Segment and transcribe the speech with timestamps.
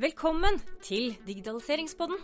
[0.00, 2.16] Velkommen til Digitaliseringspodden.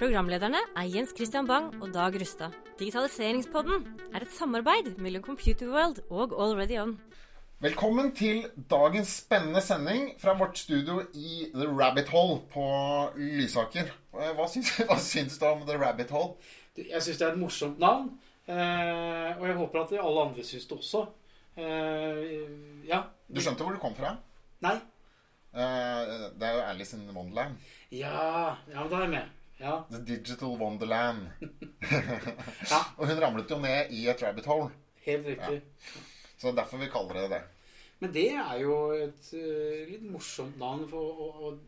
[0.00, 2.54] Programlederne er Jens Christian Bang og Dag Rustad.
[2.78, 3.84] Digitaliseringspodden
[4.14, 6.94] er et samarbeid mellom Computerworld og Already On.
[7.60, 12.64] Velkommen til dagens spennende sending fra vårt studio i The Rabbit Hole på
[13.20, 13.90] Lysaker.
[14.16, 16.38] Eh, Hva syns, hva syns du om The Rabbit Hole?
[16.80, 18.14] Jeg syns det er et morsomt navn.
[18.48, 21.04] eh, og jeg håper at alle andre syns det også.
[21.60, 23.02] Eh, ja.
[23.28, 24.16] Du skjønte hvor du kom fra?
[24.64, 24.78] Nei.
[25.52, 27.56] Eh, Det er jo Alice in Wonderland.
[27.90, 29.36] Ja, ja, da er jeg med.
[29.60, 29.82] Ja.
[29.90, 31.26] The Digital Wonderland.
[32.70, 32.80] Ja.
[32.96, 34.70] Og hun ramlet jo ned i et rabbit hole.
[35.04, 35.62] Helt riktig.
[36.38, 37.40] Så derfor vi kaller det det.
[38.00, 41.58] Men det er jo et uh, litt morsomt navn, for og, og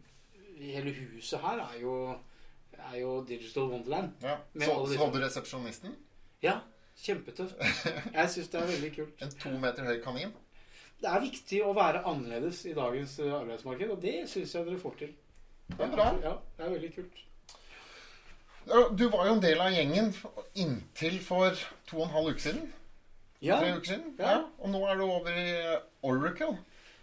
[0.56, 1.96] hele huset her er jo,
[2.78, 4.14] er jo Digital Wonderland.
[4.22, 4.38] Ja.
[4.54, 5.96] Med Så, så du resepsjonisten?
[6.42, 6.60] Ja,
[7.02, 7.58] kjempetøft.
[8.14, 9.22] Jeg syns det er veldig kult.
[9.26, 10.32] En to meter høy kanin.
[11.02, 14.80] Det er viktig å være annerledes i dagens eh, arbeidsmarked, og det syns jeg dere
[14.80, 15.12] får til.
[15.72, 16.08] Det er bra.
[16.22, 17.22] Ja, det er veldig kult.
[18.94, 20.12] Du var jo en del av gjengen
[20.62, 22.68] inntil for to og en halv uke siden.
[23.42, 24.12] Ja, Tre uker siden.
[24.20, 24.36] Ja.
[24.36, 24.42] Ja.
[24.62, 25.56] Og nå er du over i
[26.06, 26.52] Oracle.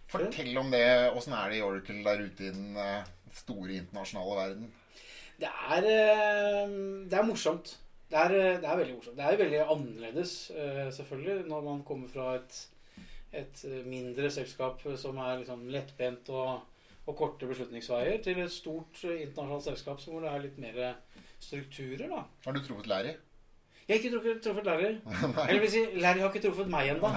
[0.09, 0.85] Fortell om det.
[1.11, 4.71] Åssen er det i Oracle der ute i den eh, store internasjonale verden?
[5.39, 6.71] Det er, eh,
[7.11, 7.75] det er morsomt.
[8.09, 9.17] Det er, eh, det er veldig morsomt.
[9.19, 12.67] Det er veldig annerledes, eh, selvfølgelig, når man kommer fra et,
[13.31, 19.03] et eh, mindre selskap som er liksom lettbent og, og korte beslutningsveier, til et stort
[19.05, 20.79] eh, internasjonalt selskap hvor det er litt mer
[21.39, 22.23] strukturer, da.
[22.45, 23.15] Har du truffet Larry?
[23.89, 24.89] Jeg har ikke truffet, truffet Larry.
[25.49, 27.09] Eller vil si, Larry har ikke truffet meg ennå.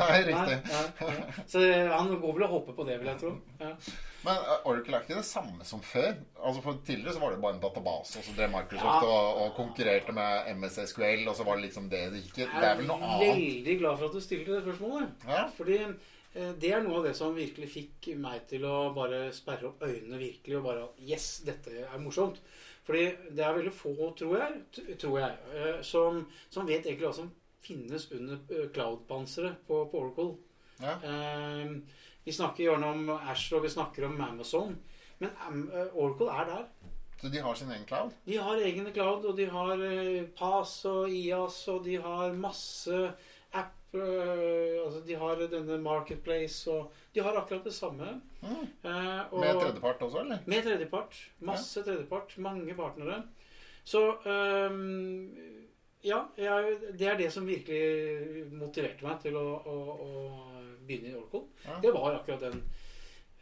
[1.52, 3.34] Så eh, han går vel og håper på det, vil jeg tro.
[3.60, 3.74] Ja.
[4.22, 6.12] Men eh, Oracle er ikke det samme som før.
[6.38, 9.10] Altså for Tidligere så var det bare en database, og så drev Microsoft Ja.
[9.10, 12.48] og, og konkurrerte med MSSQL, og så var det liksom det det gikk i.
[12.54, 13.22] Det er vel noe annet.
[13.26, 15.28] Jeg er veldig glad for at du stilte det spørsmålet.
[15.28, 15.44] Ja.
[15.56, 19.70] Fordi eh, det er noe av det som virkelig fikk meg til å bare sperre
[19.72, 22.38] opp øynene virkelig og bare Yes, dette er morsomt.
[22.86, 27.12] Fordi det er veldig få, tror jeg, tror jeg eh, som, som vet egentlig hva
[27.18, 27.28] som
[27.62, 30.32] finnes under eh, cloud-panseret på, på Oracle.
[30.82, 30.96] Ja.
[31.06, 31.76] Eh,
[32.24, 34.76] vi snakker gjerne om Azure og vi snakker om Amazon.
[35.22, 36.64] Men eh, Oracle er der.
[37.22, 38.14] Så de har sin egen cloud?
[38.24, 42.96] De har egne cloud, og de har eh, PAS og IAS, og de har masse
[43.54, 48.16] app eh, Altså, de har denne Marketplace, og de har akkurat det samme.
[48.40, 48.64] Mm.
[48.82, 50.42] Eh, og, Med tredjepart også, eller?
[50.50, 51.20] Med tredjepart.
[51.46, 52.34] Masse tredjepart.
[52.42, 53.22] Mange partnere.
[53.84, 55.61] Så ehm,
[56.02, 60.08] Ja, jeg, det er det som virkelig motiverte meg til å, å, å
[60.86, 61.44] begynne i Oracle.
[61.66, 61.76] Ja.
[61.84, 62.62] Det var akkurat den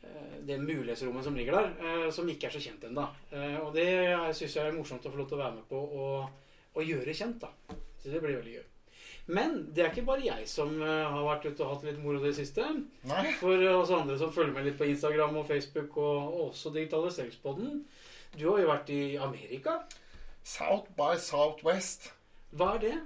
[0.03, 3.07] eh, det mulighetsrommet som ligger der, eh, som ikke er så kjent ennå.
[3.65, 3.89] Og det
[4.37, 6.11] syns jeg er morsomt å få lov til å være med på å,
[6.77, 7.47] å gjøre kjent.
[7.47, 7.81] da.
[8.01, 8.69] Så det blir veldig gøy.
[9.31, 12.21] Men det er ikke bare jeg som eh, har vært ute og hatt litt moro
[12.21, 12.67] i det siste.
[13.09, 13.25] Nei?
[13.41, 17.85] For oss andre som følger med litt på Instagram og Facebook, og og også Digitaliseringspodden.
[18.37, 19.81] Du har jo vært i Amerika.
[20.43, 22.11] South by Southwest.
[22.57, 22.99] Hva er det?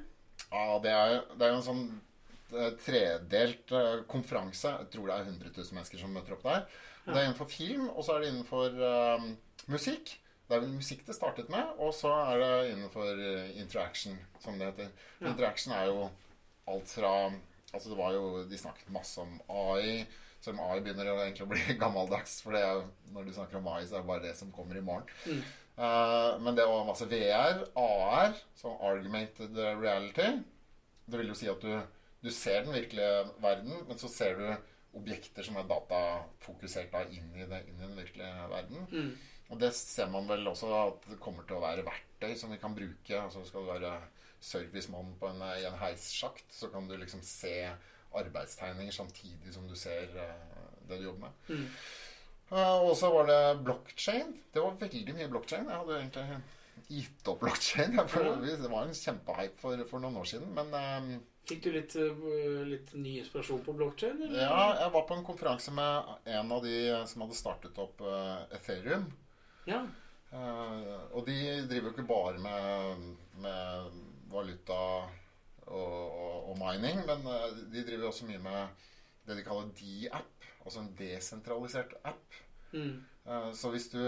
[0.49, 1.85] Ja, det er, det er en sånn
[2.55, 4.73] eh, tredelt eh, konferanse.
[4.85, 6.67] Jeg tror det er 100 000 mennesker som møter opp der.
[7.05, 9.27] Det er innenfor film, og så er det innenfor eh,
[9.73, 10.15] musikk.
[10.45, 13.21] Det er vel musikk det startet med, og så er det innenfor
[13.57, 14.91] interaction, som det heter.
[15.21, 15.31] Ja.
[15.31, 16.07] Interaction er jo
[16.69, 17.17] alt fra
[17.75, 20.05] Altså det var jo De snakket masse om AI.
[20.45, 22.37] Selv om AI begynner egentlig å bli gammeldags.
[22.45, 25.09] For når du snakker om AI, så er det bare det som kommer i morgen.
[25.27, 25.41] Mm.
[25.77, 30.31] Eh, men det var masse VR, AR, som argumented reality.
[31.05, 31.75] Det vil jo si at du,
[32.25, 34.47] du ser den virkelige verden, men så ser du
[34.95, 38.85] objekter som er datafokusert da inn i, det, inn i den virkelige verden.
[38.93, 39.33] Mm.
[39.53, 42.61] Og det ser man vel også at det kommer til å være verktøy som vi
[42.63, 43.19] kan bruke.
[43.19, 43.97] Altså skal du være
[44.45, 47.57] servicemann på en, i en heissjakt, så kan du liksom se
[48.15, 51.47] arbeidstegninger samtidig som du ser eh, det du jobber med.
[51.49, 51.69] Mm.
[52.55, 54.35] Og så var det blockchain.
[54.55, 55.67] Det var veldig mye blockchain.
[55.67, 56.43] Jeg hadde egentlig
[56.89, 57.97] gitt opp blockchain.
[57.97, 60.53] Det var en kjempehype for, for noen år siden.
[60.57, 61.15] Men eh,
[61.49, 64.31] Fikk du litt, eh, litt ny inspirasjon på blokkjede?
[64.33, 66.79] ja, jeg var på en konferanse med en av de
[67.11, 69.11] som hadde startet opp eh, Ethereum.
[69.69, 69.83] Ja.
[70.33, 71.37] Eh, og de
[71.69, 73.05] driver jo ikke bare med,
[73.45, 74.01] med
[74.33, 74.81] valuta
[75.67, 77.29] og, og, og mining, men
[77.73, 78.89] de driver også mye med
[79.25, 82.41] det de kaller D-app, altså en desentralisert app.
[82.75, 82.95] Mm.
[83.27, 84.01] Eh, Så hvis du,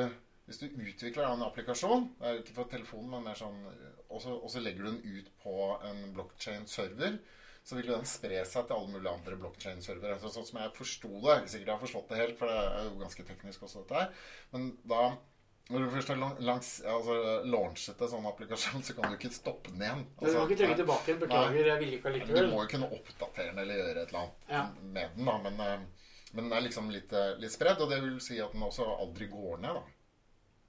[0.46, 2.08] hvis du utvikler en applikasjon,
[2.40, 3.62] ikke for telefonen, men mer sånn
[4.10, 5.54] og så, og så legger du den ut på
[5.88, 7.18] en blockchain-server,
[7.66, 10.20] så vil den spre seg til alle mulige andre blockchain-servere.
[10.22, 12.36] Så, sånn som jeg forsto det, jeg er ikke sikkert jeg har forstått det helt,
[12.38, 14.12] for det er jo ganske teknisk også, dette her.
[14.52, 15.00] Men da
[15.66, 17.14] når du først har langs, altså,
[17.50, 20.04] launchet en sånn applikasjon, så kan du ikke stoppe den igjen.
[20.20, 21.20] Altså, du må ikke trykke tilbake igjen.
[21.24, 22.46] Beklager, jeg ville ikke Altså, allikevel.
[22.46, 24.62] Du må jo kunne oppdatere den eller gjøre et eller annet Ja.
[24.94, 25.24] med den.
[25.26, 28.38] da, men, eh, men den er liksom litt, eh, litt spredd, og det vil si
[28.40, 29.74] at den også aldri går ned.
[29.74, 29.82] da.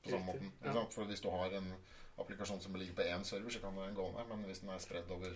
[0.03, 0.51] på samme måten.
[0.63, 0.85] ja.
[0.93, 1.73] For hvis du har en
[2.19, 4.27] applikasjon som ligger på én server, så kan den gå ned.
[4.29, 5.33] Men hvis den er spredd over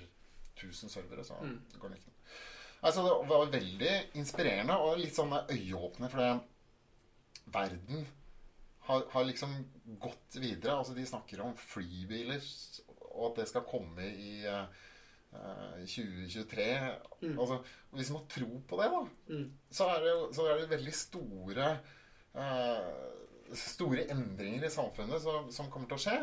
[0.56, 1.62] 1000 servere, så Mm.
[1.80, 2.12] går den ikke.
[2.84, 6.42] Altså, det var veldig inspirerende og litt sånn øyeåpne, for
[7.52, 8.08] verden
[8.88, 9.54] har, har liksom
[10.00, 10.78] gått videre.
[10.78, 12.42] Altså, de snakker om flybiler,
[13.12, 14.66] og at det skal komme i eh,
[15.32, 16.66] 2023.
[17.22, 17.38] Mm.
[17.40, 17.58] Altså,
[17.96, 19.02] hvis man tror på det, da,
[19.34, 19.46] Mm.
[19.72, 21.70] så er det, så er det veldig store
[22.36, 22.92] eh,
[23.52, 26.18] Store endringer i samfunnet som, som kommer til å skje.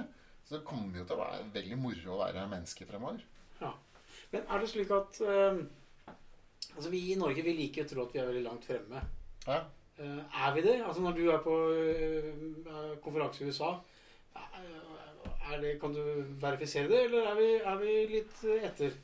[0.48, 3.20] Så det kommer jo til å være veldig moro å være menneske fremover.
[4.32, 5.58] Men er det slik at eh,
[6.76, 9.00] Altså, vi i Norge vi liker å tro at vi er veldig langt fremme.
[9.46, 9.58] Ja.
[9.98, 10.74] Eh, er vi det?
[10.84, 13.70] Altså, når du er på eh, konferanse i USA,
[14.36, 15.07] eh,
[15.60, 16.02] det, kan du
[16.40, 18.98] verifisere det, eller er vi, er vi litt etter?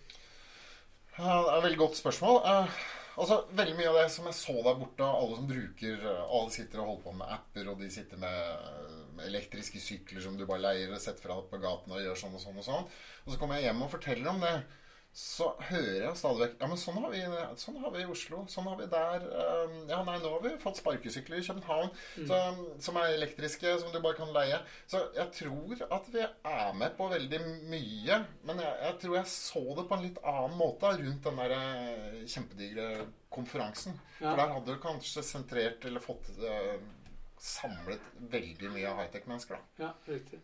[1.14, 2.40] Ja, det er et veldig godt spørsmål.
[2.50, 2.78] Eh,
[3.22, 6.54] altså, Veldig mye av det som jeg så der borte, alle som bruker eh, Alle
[6.54, 8.70] sitter og holder på med apper, og de sitter med,
[9.14, 12.18] med elektriske sykler som du bare leier og setter fra deg på gaten og gjør
[12.18, 12.88] sånn og sånn og sånn.
[13.24, 14.56] Og så kommer jeg hjem og forteller om det.
[15.14, 17.20] Så hører jeg stadig vekk Ja, men sånn har vi,
[17.62, 18.40] sånn har vi i Oslo.
[18.50, 19.26] Sånn har vi der.
[19.30, 21.92] eh, Ja, nei, nå har vi fått sparkesykler i København
[22.26, 22.38] så,
[22.82, 24.58] som er elektriske, som du bare kan leie.
[24.90, 27.40] Så jeg tror at vi er med på veldig
[27.70, 28.18] mye.
[28.42, 31.54] Men jeg, jeg tror jeg så det på en litt annen måte rundt den der
[31.60, 33.94] eh, kjempedigre konferansen.
[34.18, 34.32] Ja.
[34.32, 36.74] For der hadde du kanskje sentrert eller fått uh,
[37.38, 38.02] samlet
[38.34, 39.58] veldig mye high-tech-mennesker.
[39.62, 39.86] da.
[39.86, 40.42] Ja, riktig.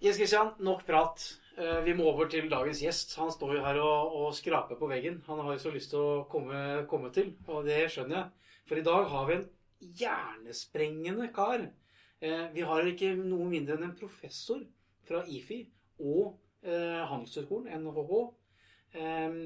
[0.00, 1.26] Jens Christian, nok prat.
[1.60, 3.14] Eh, Vi må over til dagens gjest.
[3.20, 5.20] Han står jo her og, og skraper på veggen.
[5.26, 6.60] Han har jo så lyst til å komme,
[6.90, 8.54] komme til, og det skjønner jeg.
[8.70, 9.48] For i dag har vi en
[10.00, 11.66] hjernesprengende kar.
[12.20, 14.62] Eh, Vi har ikke noe mindre enn en professor
[15.08, 15.60] fra IFI
[16.04, 18.14] og eh, Handelshøyskolen, NHH.
[18.94, 19.40] Eh,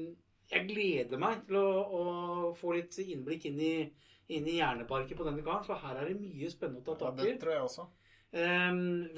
[0.53, 1.69] Jeg gleder meg til å,
[1.99, 2.01] å
[2.59, 3.71] få litt innblikk inn i,
[4.35, 7.15] inn i hjerneparket på denne karen, for her er det mye spennende å ta Ja,
[7.17, 7.31] tak i.
[7.31, 7.85] det tror jeg også.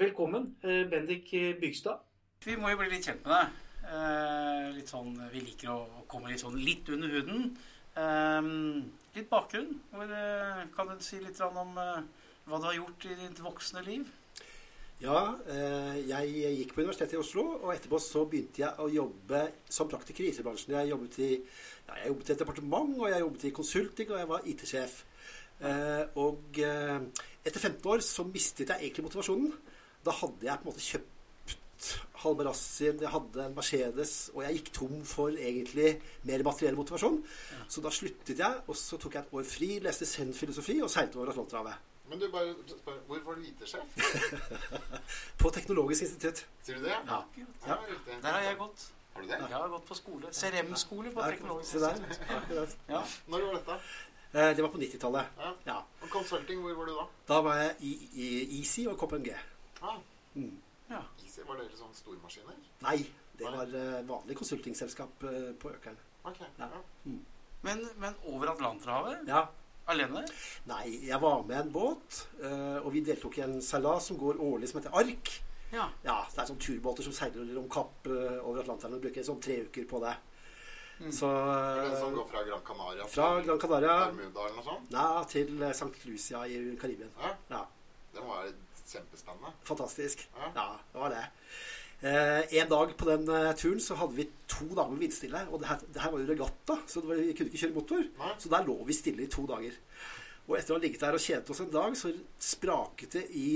[0.00, 0.46] Velkommen,
[0.88, 1.28] Bendik
[1.60, 2.00] Bygstad.
[2.44, 3.56] Vi må jo bli litt kjent med deg.
[3.88, 7.50] Eh, sånn, Vi liker å komme litt sånn litt under huden.
[7.98, 8.48] Eh,
[9.16, 9.72] litt bakgrunn.
[9.90, 12.02] Hvor, eh, kan du si litt om eh,
[12.46, 14.06] hva du har gjort i ditt voksne liv?
[14.98, 19.86] Ja, jeg gikk på Universitetet i Oslo, og etterpå så begynte jeg å jobbe som
[19.86, 20.74] praktiker i IT-bransjen.
[20.74, 21.28] Jeg jobbet i,
[21.86, 24.96] ja, jeg jobbet i et departement, og jeg jobbet i konsulting, og jeg var IT-sjef.
[26.18, 29.54] Og etter 15 år så mistet jeg egentlig motivasjonen.
[30.02, 31.17] Da hadde jeg på en måte kjøpt
[32.22, 37.20] halve Razzian, jeg hadde en Mercedes, og jeg gikk tom for egentlig mer materiell motivasjon.
[37.70, 41.16] Så da sluttet jeg, og så tok jeg et år fri, leste Zen-filosofi og seilte
[41.20, 41.84] over Atlanterhavet.
[42.08, 43.98] Men du bare spør, hvor var du IT-sjef?
[45.42, 46.44] På Teknologisk institutt.
[46.64, 46.94] Sier du det?
[46.94, 47.18] Ja.
[47.66, 47.76] ja.
[48.22, 48.86] Der har jeg gått.
[49.14, 49.38] Har du det?
[49.38, 50.30] Jeg har gått på skole.
[50.32, 52.76] CRM-skole på Der, teknologisk institutt.
[52.88, 53.00] Ja.
[53.28, 53.76] Når var dette?
[54.32, 55.30] Eh, Det var på 90-tallet.
[55.42, 55.50] Ja.
[55.66, 55.76] Ja.
[56.02, 57.06] Og consulting, hvor var du da?
[57.28, 58.28] Da var jeg i, i
[58.60, 59.34] Easy og KPMG.
[59.82, 59.98] Ah,
[60.34, 60.52] Mm.
[60.88, 61.02] Ja.
[61.24, 62.56] Easy, var dere sånn stormaskiner?
[62.84, 62.98] Nei,
[63.38, 65.98] det var uh, vanlig konsultingselskap uh, på Økern.
[66.24, 66.68] Okay, Ja.
[66.72, 67.14] Ja.
[67.66, 69.24] Men, men over Atlanterhavet?
[69.26, 69.48] Ja.
[69.90, 70.20] Alene?
[70.68, 74.38] Nei, jeg var med en båt, Uh, og vi deltok i en seilas som går
[74.44, 75.32] årlig som heter Ark.
[75.72, 75.88] Ja.
[76.04, 79.40] Ja, Det er sånn turbåter som seiler om kapp uh, over Atlanteren og bruker sånn
[79.42, 80.14] tre uker på det.
[81.00, 81.10] Mm.
[81.14, 84.64] Så uh, det eh, som går fra Gran Canaria Fra Gran Canaria Bermuda eller noe
[84.66, 84.88] sånt?
[84.90, 86.00] ja, til eh, St.
[86.08, 87.10] Lucia i Karibien.
[87.22, 87.34] Ja.
[87.52, 87.60] Ja,
[88.14, 88.54] Det må være
[88.92, 89.52] kjempespennende.
[89.68, 90.28] Fantastisk.
[90.36, 90.52] Ja.
[90.56, 91.24] Ja, det var det.
[91.98, 95.40] Eh, en dag på den eh, turen så hadde vi to dager med vindstille.
[95.50, 97.74] Og det her, det her var jo regatta, så det var, vi kunne ikke kjøre
[97.76, 98.06] motor.
[98.20, 98.32] Nei.
[98.38, 99.76] Så der lå vi stille i to dager.
[100.48, 102.08] Og etter å ha ligget der og kjedet oss en dag, så
[102.40, 103.48] spraket det i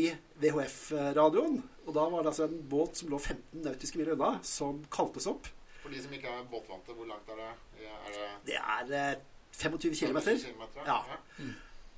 [0.43, 1.61] VHF-radioen.
[1.87, 5.27] Og da var det altså en båt som lå 15 nautiske mil unna, som kaltes
[5.31, 5.49] opp.
[5.83, 7.53] For de som ikke er båtvante, hvor langt er det?
[7.83, 9.23] Er det Det er eh,
[9.57, 10.19] 25 km.
[10.21, 11.01] 25 kilometer, Ja.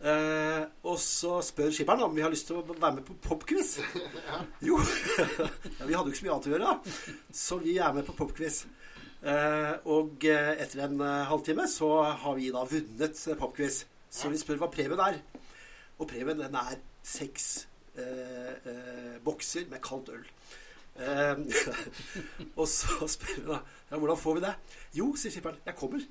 [0.03, 3.79] Eh, og så spør skipperen om vi har lyst til å være med på popquiz.
[4.69, 4.79] Jo.
[5.79, 7.13] ja, vi hadde jo ikke så mye annet å gjøre, da.
[7.45, 8.65] Så vi er med på popquiz.
[9.25, 13.85] Eh, og eh, etter en eh, halvtime så har vi da vunnet eh, popquiz.
[14.13, 15.23] Så vi spør hva premien er.
[15.97, 20.27] Og premien den er seks eh, bokser med kaldt øl.
[22.61, 23.57] Og så spør vi da
[23.91, 24.53] ja, hvordan får vi det.
[24.95, 26.05] Jo, sier skipperen, jeg kommer.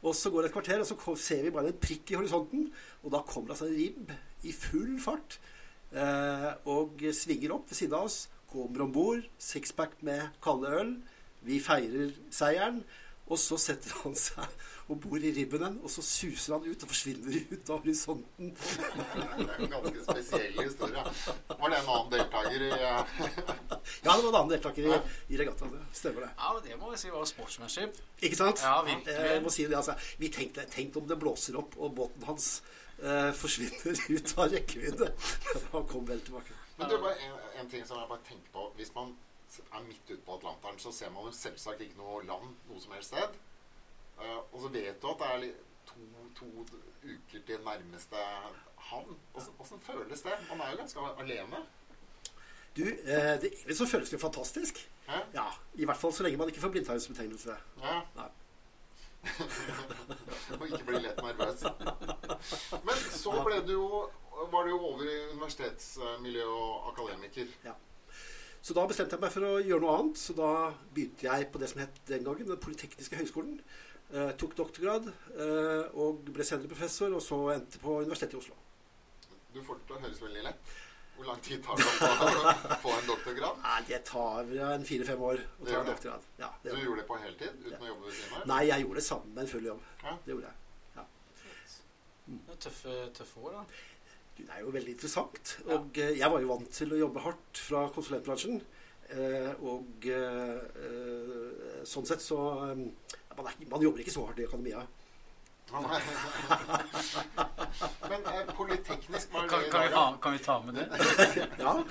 [0.00, 2.68] Og, så går det et kvarter, og så ser vi bare en prikk i horisonten.
[3.04, 4.12] Og da kommer altså en ribb
[4.48, 5.36] i full fart
[5.92, 8.22] eh, og svinger opp ved siden av oss.
[8.50, 10.94] Kommer om bord, sixpack med kalde øl.
[11.46, 12.82] Vi feirer seieren.
[13.30, 14.58] Og så setter han seg
[14.90, 18.48] og bor i ribben igjen, og så suser han ut og forsvinner ut av horisonten.
[18.58, 21.04] Det er en ganske spesiell historie.
[21.52, 23.12] Var det en annen deltaker i eh,
[24.02, 24.98] Ja, det var en annen deltaker i,
[25.30, 25.76] i regattaen.
[25.94, 26.32] Stemmer det.
[26.42, 28.02] ja, men det må vi si var sportsmanship.
[28.18, 28.64] Ikke sant?
[28.66, 29.14] Ja, virkelig.
[29.14, 29.94] Eh, Jeg må si det, altså.
[30.18, 32.50] Vi tenkte, tenk om det blåser opp, og båten hans
[32.98, 35.12] eh, forsvinner ut av rekkevidde.
[35.70, 36.58] Han kom vel tilbake.
[36.80, 38.66] Men det er bare en, en ting som jeg bare tenker på.
[38.80, 39.14] Hvis man
[39.58, 42.94] er midt ute på Atlanteren, så ser man jo selvsagt ikke noe land noe som
[42.94, 43.36] helst sted.
[44.20, 45.52] Uh, og så vet du at det er
[45.88, 46.06] to,
[46.38, 46.48] to
[47.02, 48.24] uker til nærmeste
[48.90, 49.18] havn.
[49.34, 50.36] Åssen føles det?
[50.50, 51.62] Man er jo ganske alene.
[52.76, 54.90] Du, eh, det, egentlig så føles det jo fantastisk.
[55.08, 55.18] Hæ?
[55.34, 57.56] Ja, I hvert fall så lenge man ikke får blindtarmsbetegnelse.
[57.82, 58.00] Ja.
[58.16, 58.28] Nei.
[60.60, 61.64] og ikke bli lett nervøs.
[62.86, 63.88] Men så ble du jo
[64.50, 67.50] var du jo over i universitetsmiljø og akademiker.
[68.62, 70.18] Så da bestemte jeg meg for å gjøre noe annet.
[70.20, 70.50] Så da
[70.94, 73.60] begynte jeg på det som het den gangen Den polytekniske høgskolen.
[74.10, 75.06] Eh, tok doktorgrad
[75.38, 78.56] eh, og ble senere professor, og så endte på Universitetet i Oslo.
[79.54, 80.72] Du får det til å høres veldig lett.
[81.20, 83.58] Hvor lang tid tar det å få- få en doktorgrad?
[83.64, 86.26] Nei, det tar en fire-fem år å ta en doktorgrad.
[86.40, 88.46] Ja, det Du gjorde det på heltid uten å jobbe ved siden av?
[88.50, 89.82] Nei, jeg gjorde det sammen med en full jobb.
[90.04, 90.14] Ja.
[90.26, 90.56] Det gjorde jeg.
[92.30, 93.62] Det er tøffe, tøffe år, da.
[94.46, 95.58] Det er jo veldig interessant.
[95.68, 96.10] Og ja.
[96.22, 98.60] jeg var jo vant til å jobbe hardt fra konsulentbransjen.
[99.10, 102.76] Eh, og eh, eh, sånn sett så eh,
[103.36, 104.84] man, er, man jobber ikke så hardt i akademia.
[108.10, 110.86] Men eh, polyteknisk var Kan, det kan, vi, ha, kan vi ta med det?
[111.64, 111.72] Ja,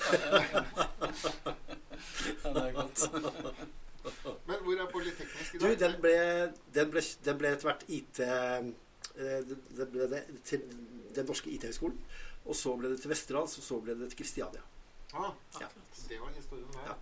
[2.44, 3.10] Ja, det er godt.
[4.48, 5.79] Men hvor er polyteknisk i du, dag?
[5.79, 6.15] den ble,
[6.75, 8.70] den ble, den ble etter hvert IT eh,
[9.77, 10.63] Den ble det til
[11.15, 11.98] Den norske IT-høgskolen.
[12.46, 14.62] Og så ble det til Vesterålen, og så ble det til Kristiania.
[15.13, 15.67] Ah, Ja.
[16.10, 16.88] det var historien der.
[16.88, 16.96] Ja.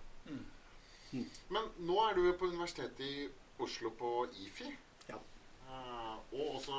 [1.12, 1.26] Mm.
[1.50, 3.28] Men nå er du på Universitetet i
[3.58, 4.70] Oslo på IFI.
[5.08, 5.16] Ja.
[5.16, 6.72] Eh, og også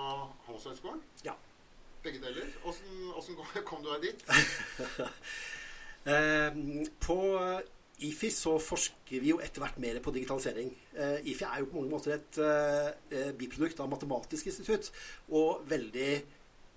[0.48, 1.02] Handelshøyskolen.
[1.26, 1.34] Ja.
[2.04, 2.46] Begge deler.
[2.66, 4.26] Åssen kom- kom du deg dit?
[6.08, 6.54] Eh,
[7.04, 7.16] på
[8.00, 10.70] IFI så forsker vi jo etter hvert mer på digitalisering.
[10.96, 14.88] Eh, IFI er jo på mange måter et eh, biprodukt av Matematisk institutt,
[15.36, 16.22] og veldig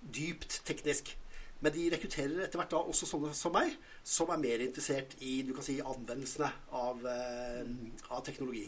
[0.02, 1.14] dypt teknisk.
[1.62, 5.40] Men de rekrutterer etter hvert da også sånne som meg, som er mer interessert i
[5.46, 7.68] du kan si, anvendelsene av, eh,
[8.10, 8.66] av teknologi.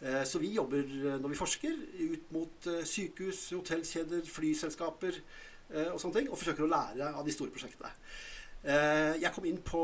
[0.00, 5.22] Eh, Så vi jobber eh, når vi forsker, ut mot eh, sykehus, hotellkjeder, flyselskaper
[5.70, 7.92] og sånne ting, og forsøker å lære av de store prosjektene.
[9.22, 9.78] Jeg kom inn på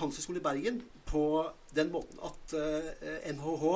[0.00, 1.20] Handelshøyskolen i Bergen på
[1.76, 2.54] den måten at
[3.36, 3.66] NHH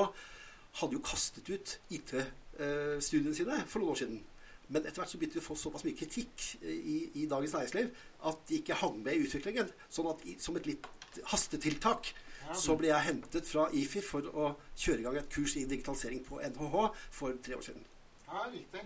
[0.81, 4.25] hadde jo kastet ut IT-studiene sine for noen år siden.
[4.73, 7.93] Men etter hvert så begynte vi å få såpass mye kritikk i, i Dagens Næringsliv
[8.31, 9.73] at de ikke hang med i utviklingen.
[9.93, 10.89] Sånn at i, som et litt
[11.33, 12.13] hastetiltak
[12.59, 16.23] så ble jeg hentet fra IFI for å kjøre i gang et kurs i digitalisering
[16.27, 17.85] på NHH for tre år siden.
[18.27, 18.83] Ja, riktig.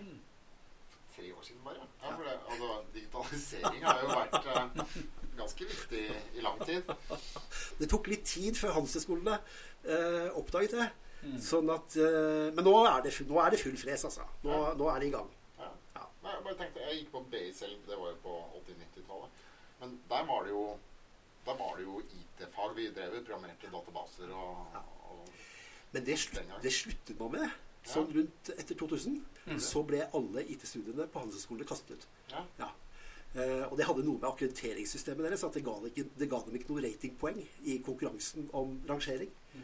[1.15, 1.87] Tre år siden bare.
[2.03, 4.99] Ja, for det, altså, digitalisering har jo vært eh,
[5.39, 6.03] ganske viktig
[6.37, 6.93] i lang tid.
[7.79, 10.87] Det tok litt tid før handelshøyskolene eh, oppdaget det.
[11.23, 11.37] Mm.
[11.41, 14.25] Sånn at, eh, men nå er, det, nå er det full fres, altså.
[14.45, 15.29] Nå, nå er det i gang.
[15.57, 15.71] Ja.
[15.97, 16.05] Ja.
[16.23, 19.43] Nei, jeg bare tenkte, jeg gikk på BI selv, det var jo på 80-90-tallet.
[19.81, 20.65] Men der var det jo
[21.47, 22.73] var det jo IT-fag.
[22.75, 24.81] Vi drev jo programmerte databaser og, Ja.
[25.11, 25.29] og
[25.93, 27.49] Men det, slutt, det sluttet man med.
[27.87, 29.59] Sånn rundt etter 2000 Mm.
[29.63, 32.07] så ble alle IT-studiene på handelshøyskolene kastet ut.
[32.33, 32.41] Ja.
[32.59, 32.67] Ja.
[33.35, 36.55] Eh, og det hadde noe med akkrediteringssystemet deres at det ga, ikke, det ga dem
[36.55, 39.31] ikke noe ratingpoeng i konkurransen om rangering.
[39.53, 39.63] Mm.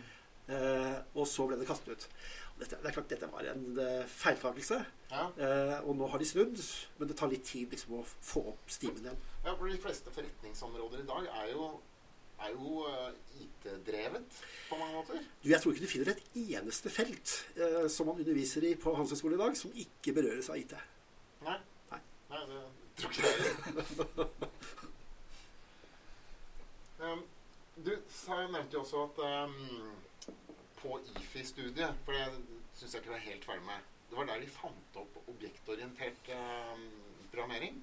[0.55, 2.07] Eh, og så ble det kastet ut.
[2.59, 4.77] Dette, det er klart dette var en eh, feiltakelse.
[5.09, 5.23] Ja.
[5.45, 6.59] Eh, og nå har de snudd,
[6.99, 9.23] men det tar litt tid liksom, å få opp stimen igjen.
[9.45, 11.71] ja, for de fleste forretningsområder i dag er jo,
[12.45, 13.09] er jo eh,
[13.41, 15.25] IT-drevet på mange måter.
[15.41, 18.93] Du, jeg tror ikke du finner et eneste felt eh, som man underviser i på
[18.95, 20.77] Handelshøyskolen i dag, som ikke berøres av IT.
[21.43, 21.59] Nei.
[21.89, 22.01] Nei.
[22.31, 22.63] Nei, det
[22.97, 23.37] tror ikke jeg
[27.03, 27.23] um,
[27.83, 29.17] du sa, nevnte jo også at
[29.49, 29.55] um,
[30.83, 32.27] på IFI-studiet, for det
[32.77, 36.83] syns jeg ikke er helt ferdig med Det var der de fant opp objektorientert eh,
[37.31, 37.79] programmering.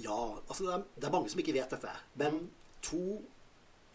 [0.00, 1.92] Ja, altså det er, det er mange som ikke vet dette.
[2.16, 2.38] Men
[2.86, 3.02] to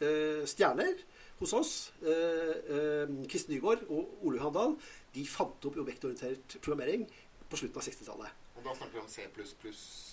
[0.03, 1.01] eh, stjerner
[1.39, 1.73] hos oss,
[2.03, 3.09] eh, eh,
[3.50, 4.77] Nygaard og Ole Johan
[5.15, 7.07] de fant opp objektorientert programmering
[7.50, 8.39] på slutten av 60-tallet.
[8.57, 9.25] Og da snakker vi om C++.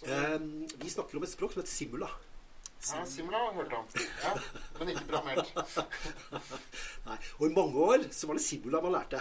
[0.08, 0.38] Eh,
[0.80, 2.08] vi snakker om et språk som heter Simula.
[2.80, 3.88] Ja, Simula har jeg hørt om.
[4.24, 4.30] Ja,
[4.78, 5.50] men ikke programmert.
[7.08, 9.20] Nei, og i mange år så var det Simula man lærte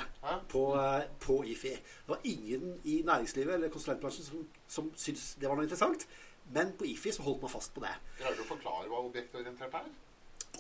[0.52, 1.74] på, eh, på IFI.
[1.76, 6.08] Det var ingen i næringslivet eller konsulentbransjen som, som syntes det var noe interessant.
[6.56, 7.92] Men på IFI så holdt man fast på det.
[8.22, 9.92] Greier du å forklare hva objektorientert er?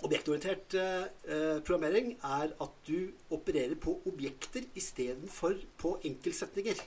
[0.05, 6.83] Objektorientert eh, programmering er at du opererer på objekter istedenfor på enkeltsetninger.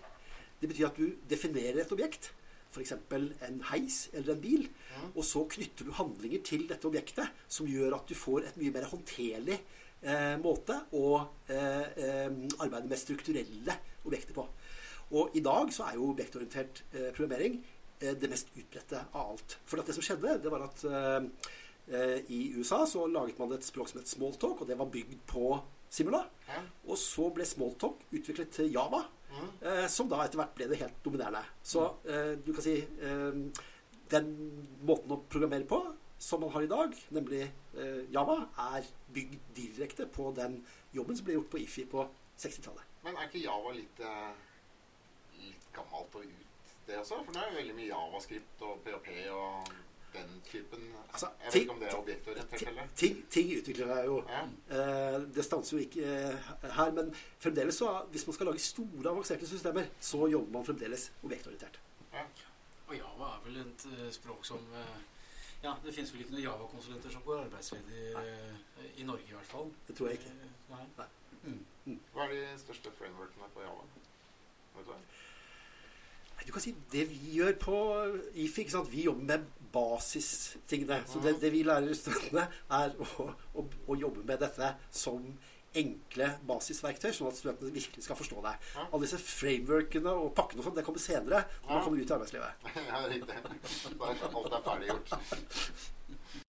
[0.60, 2.30] Det betyr at du definerer et objekt,
[2.72, 2.92] f.eks.
[3.48, 5.12] en heis eller en bil, Mm.
[5.16, 8.72] og så knytter du handlinger til dette objektet som gjør at du får et mye
[8.74, 9.56] mer håndterlig
[10.02, 11.06] eh, måte å
[11.48, 12.28] eh, eh,
[12.60, 14.44] arbeide med strukturelle objekter på.
[15.16, 17.56] Og i dag så er jo objektorientert eh, programmering
[18.00, 19.56] eh, det mest utbredte av alt.
[19.64, 23.88] For det som skjedde, det var at eh, i USA så laget man et språk
[23.90, 25.56] som het smalltalk, og det var bygd på
[25.92, 26.22] Simula.
[26.48, 26.60] Ja.
[26.88, 29.02] Og så ble smalltalk utviklet til Java,
[29.60, 31.42] eh, som da etter hvert ble det helt dominerende.
[31.62, 33.42] Så eh, du kan si eh,
[34.12, 34.32] den
[34.86, 35.82] måten å programmere på
[36.22, 38.36] som man har i dag, nemlig eh, Java,
[38.74, 40.60] er bygd direkte på den
[40.94, 42.04] jobben som ble gjort på IFI på
[42.38, 42.90] 60-tallet.
[43.02, 44.28] Men er ikke Java litt, eh,
[45.40, 47.18] litt gammelt og ut, det også?
[47.24, 49.72] For det er jo veldig mye javascript og PHP og
[50.14, 52.86] den typen Altså, Jeg vet ikke om det er objektorientert, heller.
[52.96, 54.14] Ting, ting utvikler seg jo.
[54.28, 54.42] Ja.
[54.78, 56.46] Eh, det stanser jo ikke eh,
[56.78, 57.10] her, men
[57.42, 61.80] fremdeles så, hvis man skal lage store, avanserte systemer, så jobber man fremdeles objektorientert.
[62.14, 62.24] Ja.
[62.86, 64.64] Og Java er vel et eh, språk som
[65.62, 68.08] Ja, det finnes vel ikke noen Java-konsulenter som går arbeidsledig
[68.96, 69.68] i Norge, i hvert fall.
[69.86, 70.32] Det tror jeg ikke.
[70.72, 70.86] Nei.
[70.96, 71.98] Nei.
[72.14, 73.84] Hva er de største frameworkene på Java?
[74.74, 74.96] Vet du hva?
[76.42, 77.78] Nei, Du kan si det vi gjør på
[78.34, 78.90] IFI, ikke sant?
[78.90, 80.98] vi jobber med basistingene.
[81.06, 85.22] Så det, det vi lærer studentene, er å, å, å jobbe med dette som
[85.78, 88.56] enkle basisverktøy, sånn at studentene virkelig skal forstå det.
[88.82, 92.16] Alle disse frameworkene og pakkene og sånn, det kommer senere når man kommer ut i
[92.18, 92.66] arbeidslivet.
[92.90, 93.38] ja, riktig.
[94.02, 95.14] Alt er ferdiggjort.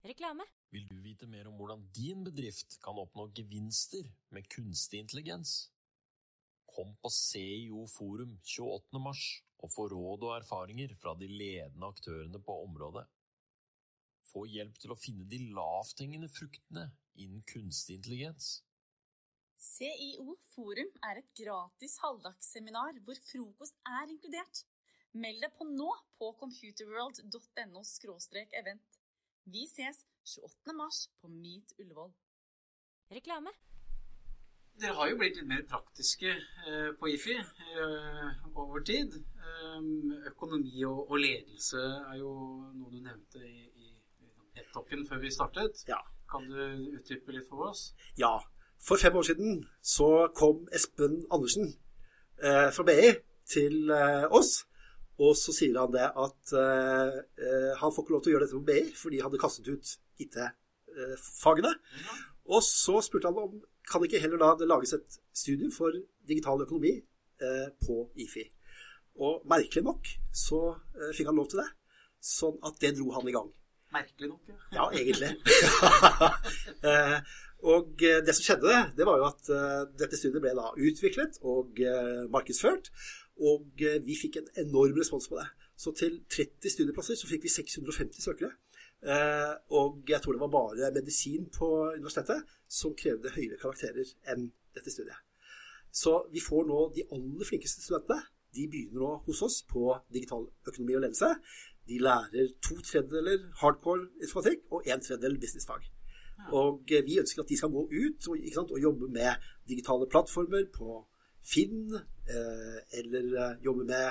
[0.03, 0.49] Reklame.
[0.73, 5.69] Vil du vite mer om hvordan din bedrift kan oppnå gevinster med kunstig intelligens?
[6.73, 8.99] Kom på CIO Forum 28.
[8.99, 9.27] mars
[9.63, 13.05] og få råd og erfaringer fra de ledende aktørene på området.
[14.27, 16.89] Få hjelp til å finne de lavthengende fruktene
[17.23, 18.59] innen kunstig intelligens.
[19.63, 24.65] CIO Forum er et gratis halvdagsseminar hvor frokost er inkludert.
[25.13, 27.83] Meld deg på nå på computerworld.no
[28.59, 28.99] event.
[29.45, 30.73] Vi ses 28.
[30.75, 32.11] mars på Meet Ullevål.
[33.13, 33.53] Reklame.
[34.81, 39.19] Dere har jo blitt litt mer praktiske eh, på IFI eh, over tid.
[39.73, 42.31] Um, økonomi og, og ledelse er jo
[42.75, 43.93] noe du nevnte i, i,
[44.59, 45.83] i talken før vi startet.
[45.89, 45.99] Ja.
[46.29, 46.59] Kan du
[46.97, 47.93] utdype litt for oss?
[48.19, 48.35] Ja.
[48.83, 51.71] For fem år siden så kom Espen Andersen
[52.43, 53.13] eh, fra BI
[53.49, 54.63] til eh, oss.
[55.21, 58.47] Og så sier han det at eh, eh, han får ikke lov til å gjøre
[58.47, 59.93] dette på BI fordi han hadde kastet ut
[60.25, 61.73] IT-fagene.
[62.49, 65.95] Og så spurte han om kan ikke heller da det lages et studium for
[66.27, 68.45] digital økonomi eh, på IFI.
[69.21, 71.69] Og merkelig nok så eh, fikk han lov til det.
[72.23, 73.49] Sånn at det dro han i gang.
[73.93, 74.57] Merkelig nok, ja.
[74.73, 75.29] Ja, egentlig.
[76.89, 77.19] eh,
[77.69, 79.51] og eh, det som skjedde, det var jo at
[79.99, 81.83] dette studiet ble da utviklet og
[82.33, 82.89] markedsført.
[83.43, 85.47] Og vi fikk en enorm respons på det.
[85.77, 88.51] Så til 30 studieplasser så fikk vi 650 søkere.
[89.73, 94.93] Og jeg tror det var bare medisin på universitetet som krevde høyere karakterer enn dette
[94.93, 95.17] studiet.
[95.93, 98.21] Så vi får nå de aller flinkeste studentene.
[98.53, 101.31] De begynner nå hos oss på digital økonomi og ledelse.
[101.87, 105.89] De lærer to tredjedeler hardcore informatikk og en tredjedel businessfag.
[106.51, 109.49] Og eh, vi ønsker at de skal gå ut og, ikke sant, og jobbe med
[109.67, 111.01] digitale plattformer på
[111.43, 111.93] Finn,
[112.29, 114.07] eh, eller eh, jobbe med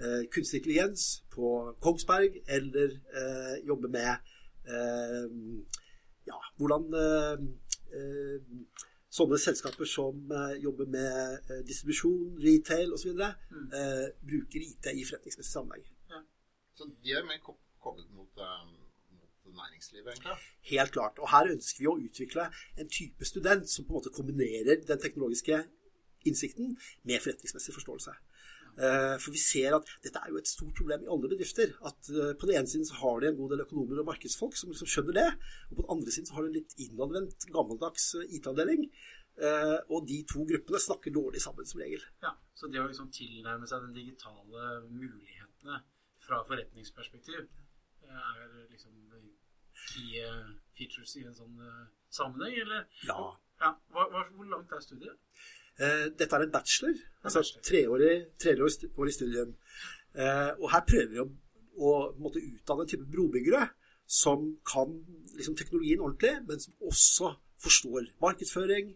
[0.00, 4.12] eh, kunstig intelligens på Kongsberg, eller eh, jobbe med
[4.68, 5.26] eh,
[6.26, 6.90] ja, hvordan
[9.16, 13.68] sånne selskaper som eh, jobber med eh, distribusjon, retail osv., Mm.
[13.78, 15.84] eh, bruker IT i forretningsmessig sammenheng.
[16.76, 18.66] Så de er mer ko- koblet mot, eh,
[19.16, 20.36] mot næringslivet, egentlig.
[20.72, 21.18] Helt klart.
[21.18, 25.00] Og her ønsker vi å utvikle en type student som på en måte kombinerer den
[25.00, 25.62] teknologiske
[26.26, 28.12] innsikten med forretningsmessig forståelse.
[28.76, 31.72] Eh, For vi ser at dette er jo et stort problem i alle bedrifter.
[31.88, 34.56] At eh, på den ene siden så har de en god del økonomer og markedsfolk
[34.58, 35.28] som liksom skjønner det.
[35.70, 38.88] Og på den andre siden så har de en litt innadvendt, gammeldags eh, IT-avdeling.
[39.92, 42.00] Og de to gruppene snakker dårlig sammen som regel.
[42.24, 45.82] Ja, Så det å liksom tilnærme seg den digitale mulighetene
[46.24, 47.42] fra forretningsperspektiv
[48.08, 48.94] er liksom
[49.90, 50.22] key
[50.72, 51.60] features i en sånn
[52.08, 52.88] sammenheng, eller?
[53.04, 53.18] Ja.
[53.60, 55.20] Ja, Hvor langt er studiet?
[55.78, 59.54] Eh, Dette er en bachelor, altså treårig, treårig stu- studium.
[60.16, 61.26] Eh, og her prøver vi å,
[61.76, 61.90] å
[62.22, 63.66] måtte utdanne en type brobyggere
[64.06, 64.94] som kan
[65.36, 68.94] liksom, teknologien ordentlig, men som også forstår markedsføring,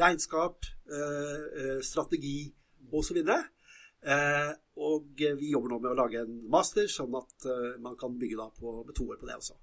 [0.00, 2.52] regnskap, eh, eh, strategi
[2.92, 3.22] osv.
[3.24, 8.18] Eh, og vi jobber nå med å lage en master, sånn at eh, man kan
[8.20, 9.56] bygge da på, med to år på det også.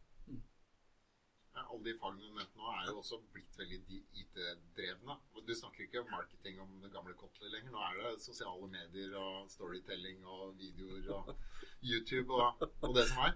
[1.76, 5.18] Alle de fagene du nevnte nå, er jo også blitt veldig IT-drevne.
[5.46, 7.74] Du snakker ikke om marketing om det gamle Kotler lenger.
[7.74, 11.34] Nå er det sosiale medier og storytelling og videoer og
[11.90, 13.36] YouTube og, og det som er.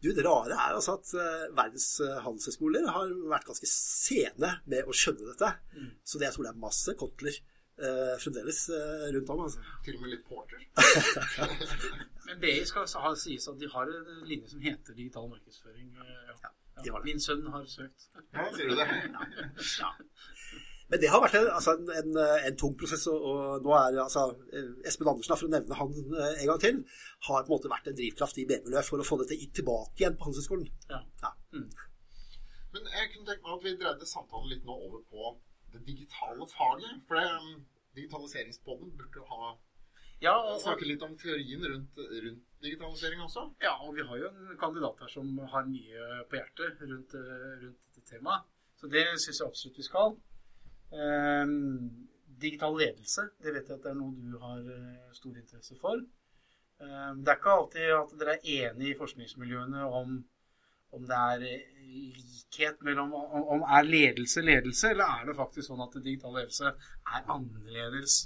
[0.00, 4.88] Du, Det rare er altså at eh, verdens eh, handelshøyskoler har vært ganske sene med
[4.88, 5.50] å skjønne dette.
[6.00, 7.36] Så det jeg tror det er masse Kotler
[7.88, 9.44] eh, fremdeles eh, rundt om.
[9.46, 9.64] altså.
[9.84, 10.64] Til og med litt porter.
[12.30, 15.92] Men BI skal ha, sies at de har en linje som heter digital markedsføring.
[15.98, 16.34] Ja.
[16.44, 16.50] Ja.
[16.84, 17.08] de har det.
[17.10, 18.10] Min sønn har søkt.
[18.34, 18.88] Ja, sier du det?
[19.82, 19.90] Ja.
[20.90, 22.16] Men det har vært en, altså, en, en,
[22.48, 25.92] en tung prosess, og, og nå er altså, eh, Espen Andersen, for å nevne han
[25.94, 26.80] eh, en gang til,
[27.28, 30.18] har på en måte vært en drivkraft i B-miljøet for å få dette tilbake igjen
[30.18, 30.66] på Handelshøyskolen.
[30.90, 30.98] Ja.
[31.22, 31.30] Ja.
[32.74, 35.30] Men jeg kunne tenke meg at vi dreide samtalen litt nå over på
[35.72, 37.02] det digitale faget.
[37.08, 39.56] For det, um, digitaliseringspodden burde jo ha
[40.20, 43.46] Ja, og, snakke litt om teorien rundt, rundt digitalisering også.
[43.62, 47.54] ja, og vi har jo en kandidat her som har mye på hjertet rundt, eh,
[47.62, 48.44] rundt dette temaet.
[48.76, 50.16] Så det syns jeg absolutt vi skal.
[50.92, 52.08] Ehm,
[52.40, 56.00] digital ledelse, det vet jeg at det er noe du har eh, stor interesse for.
[56.80, 60.24] Ehm, det er ikke alltid at dere er enige i forskningsmiljøene om
[60.96, 65.82] om det er eh, likhet mellom om, er ledelse ledelse, eller er det faktisk sånn
[65.84, 68.22] at digital ledelse er annerledes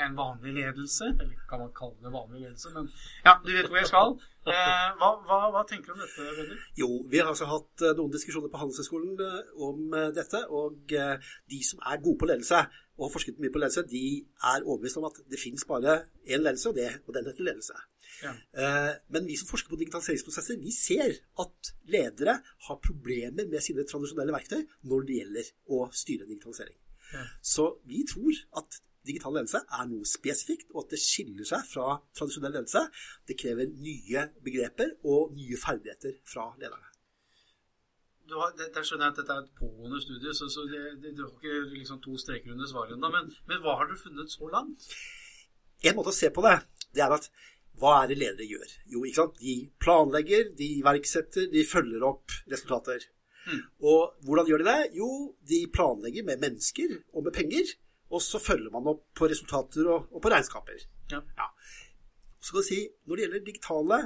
[0.00, 1.08] enn vanlig ledelse?
[1.14, 2.72] Eller kan man kalle det vanlig ledelse?
[2.74, 2.88] Men
[3.24, 4.16] ja, du vet hvor jeg skal.
[4.46, 6.64] Eh, hva, hva, hva tenker du om dette, Vedder?
[6.78, 9.22] Jo, vi har altså hatt eh, noen diskusjoner på Handelshøyskolen
[9.68, 12.60] om dette, og de som er gode på ledelse,
[12.96, 14.04] og har forsket mye på ledelse, de
[14.52, 17.76] er overbevist om at det finnes bare én ledelse, og, det, og den heter ledelse.
[18.22, 18.32] Ja.
[18.32, 22.38] Eh, Men vi som forsker på digitaliseringsprosesser, vi ser at ledere
[22.68, 26.78] har problemer med sine tradisjonelle verktøy når det gjelder å styre digitalisering.
[27.12, 27.24] Ja.
[27.42, 32.00] Så vi tror at digital ledelse er noe spesifikt, og at det skiller seg fra
[32.16, 32.82] tradisjonell ledelse.
[33.28, 36.90] Det krever nye begreper og nye ferdigheter fra lederne.
[38.26, 40.80] Du har, det, der skjønner jeg at dette er et pågående studie, så, så det,
[41.02, 43.10] det, du har ikke liksom to streker under svaret ennå.
[43.14, 44.88] Men, men hva har du funnet så langt?
[45.86, 46.56] En måte å se på det,
[46.96, 47.28] det er at
[47.80, 48.72] hva er det ledere gjør?
[48.92, 49.40] Jo, ikke sant?
[49.40, 53.04] De planlegger, de iverksetter, de følger opp resultater.
[53.46, 53.62] Mm.
[53.90, 54.78] Og hvordan gjør de det?
[54.98, 55.10] Jo,
[55.50, 57.74] de planlegger med mennesker og med penger,
[58.10, 60.86] og så følger man opp på resultater og, og på regnskaper.
[61.12, 61.22] Ja.
[62.40, 64.02] Så kan du si, når det gjelder digitale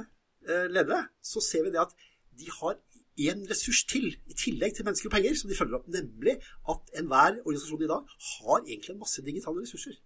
[0.47, 1.95] eh, ledere, så ser vi det at
[2.39, 2.79] de har
[3.21, 6.37] en ressurs til, i tillegg til mennesker og penger, som de følger opp, nemlig
[6.73, 9.97] at enhver organisasjon i dag har egentlig en masse digitale ressurser.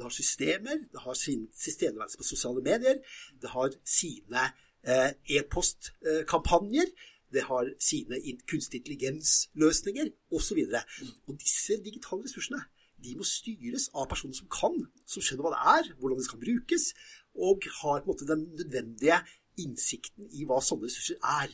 [0.00, 3.00] Det har systemer, det har sin tilstedeværelse på sosiale medier,
[3.42, 4.44] det har sine
[4.88, 6.88] eh, e-postkampanjer,
[7.34, 8.16] det har sine
[8.48, 10.62] kunstig intelligensløsninger osv.
[11.28, 12.62] Og disse digitale ressursene
[13.04, 16.42] de må styres av personer som kan, som skjønner hva det er, hvordan det skal
[16.46, 16.88] brukes,
[17.36, 19.20] og har på en måte den nødvendige
[19.60, 21.52] innsikten i hva sånne ressurser er.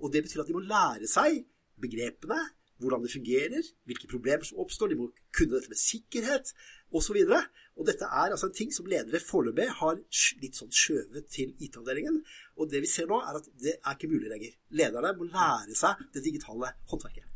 [0.00, 1.44] Og Det betyr at de må lære seg
[1.84, 2.40] begrepene,
[2.80, 6.52] hvordan det fungerer, hvilke problemer som oppstår, de må kunne dette med sikkerhet
[6.94, 7.18] osv.
[7.26, 10.00] Og, og dette er altså en ting som ledere foreløpig har
[10.42, 12.20] litt sånn skjøvet til IT-avdelingen.
[12.60, 14.58] Og det vi ser nå, er at det er ikke mulig lenger.
[14.80, 17.30] Lederne må lære seg det digitale håndverket.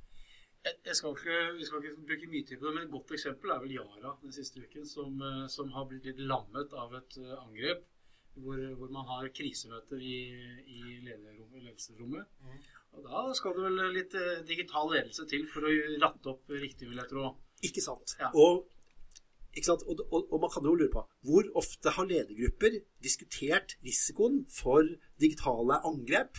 [0.69, 3.61] Skal ikke, vi skal ikke bruke mye tid på det, men et godt eksempel er
[3.63, 7.37] vel Yara den siste uken, som, eh, som har blitt litt lammet av et eh,
[7.39, 7.87] angrep.
[8.39, 10.19] Hvor, hvor man har krisemøter i,
[10.71, 12.59] i lederrommet, Mm.
[12.97, 16.87] Og da skal det vel litt eh, digital ledelse til for å ratte opp riktig,
[16.89, 17.33] vil jeg tro.
[17.67, 18.15] Ikke sant?
[18.21, 18.31] Ja.
[18.35, 18.63] Og?
[19.69, 24.87] Og, og, og man kan jo lure på hvor ofte har ledergrupper diskutert risikoen for
[25.21, 26.39] digitale angrep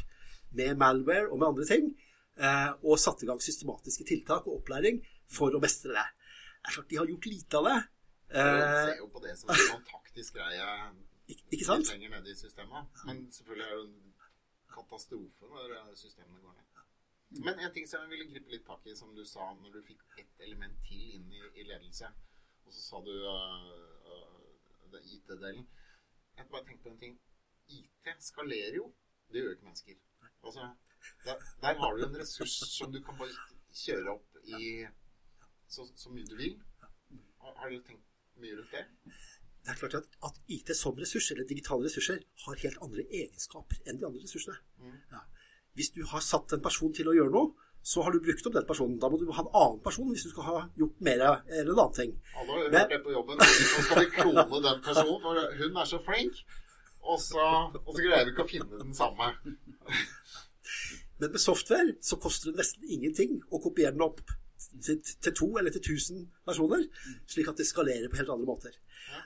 [0.55, 1.91] med malware og med andre ting,
[2.39, 6.07] eh, og satt i gang systematiske tiltak og opplæring for å mestre det.
[6.59, 7.77] Det er klart De har gjort lite av det.
[8.29, 10.71] Eh, ser jo på det som en sånn taktisk greie
[11.29, 11.85] ikke, sant?
[11.85, 13.03] litt lenger nede i systemet.
[13.05, 14.17] Men selvfølgelig er det en
[14.73, 16.65] katastrofe når eh, systemene går ned.
[17.45, 19.83] Men en ting som jeg ville gripe litt tak i, som du sa når du
[19.85, 22.09] fikk ett element til inn i, i ledelse,
[22.69, 23.69] og så sa du uh,
[24.93, 25.65] uh, IT-delen.
[26.37, 27.15] Jeg bare tenkte på en ting.
[27.73, 28.91] IT skalerer jo.
[29.33, 29.95] Det gjør ikke mennesker.
[30.45, 30.67] Altså,
[31.25, 33.33] der, der har du en ressurs som du kan bare
[33.73, 34.85] kjøre opp i
[35.69, 36.55] så, så mye du vil.
[37.41, 38.05] Har, har du tenkt
[38.43, 38.85] mye rundt det?
[39.65, 43.81] Det er klart at, at IT som ressurs, eller digitale ressurser, har helt andre egenskaper
[43.85, 44.61] enn de andre ressursene.
[44.77, 44.95] Mm.
[45.15, 45.25] Ja.
[45.77, 47.58] Hvis du har satt en person til å gjøre noe,
[47.89, 48.97] så har du brukt opp den personen.
[49.01, 51.71] Da må du ha en annen person hvis du skal ha gjort mer eller en
[51.73, 52.11] annen ting.
[52.37, 53.39] Alle har hørt det på jobben.
[53.41, 56.43] Nå skal vi klone den personen, for hun er så flink.
[57.09, 57.45] Og så,
[57.79, 59.31] og så greier vi ikke å finne den samme.
[61.19, 64.21] Men med software så koster det nesten ingenting å kopiere den opp
[64.85, 66.85] til, til to eller til tusen personer,
[67.31, 68.77] slik at det skalerer på helt andre måter.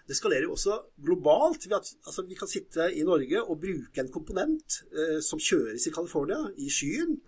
[0.08, 1.68] Det skalerer jo også globalt.
[1.68, 5.88] ved at altså, Vi kan sitte i Norge og bruke en komponent eh, som kjøres
[5.88, 7.20] i California, i skyen,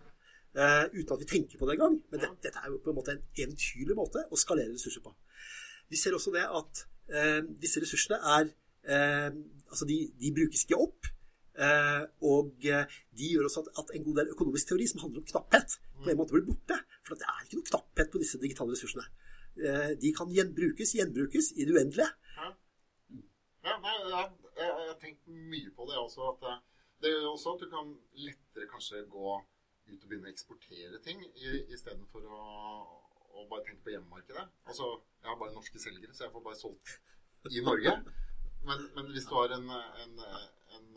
[0.56, 1.98] eh, uten at vi tenker på det engang.
[2.12, 5.14] Men det, dette er jo på en måte en eventyrlig måte å skalere ressurser på.
[5.92, 8.48] Vi ser også det at uh, disse ressursene er
[8.90, 9.30] uh,
[9.70, 11.08] Altså, de, de brukes ikke opp.
[12.24, 15.74] Og de gjør også at, at en god del økonomisk teori som handler om knapphet,
[16.04, 16.78] på en måte blir borte.
[17.04, 19.04] For det er ikke noe knapphet på disse digitale ressursene.
[20.04, 22.08] de kan gjenbrukes, gjenbrukes i det uendelige.
[23.66, 26.30] Ja, nei, jeg, jeg, jeg har tenkt mye på det også.
[26.32, 26.56] At det,
[27.04, 27.92] det gjør også at du kan
[28.28, 29.36] lettere kanskje gå
[29.88, 32.44] ut og begynne å eksportere ting istedenfor å,
[33.36, 34.46] å bare tenke på hjemmemarkedet.
[34.66, 36.96] Altså, jeg har bare norske selgere, så jeg får bare solgt
[37.52, 37.96] i Norge.
[38.66, 40.16] Men, men hvis du har en, en,
[40.78, 40.88] en,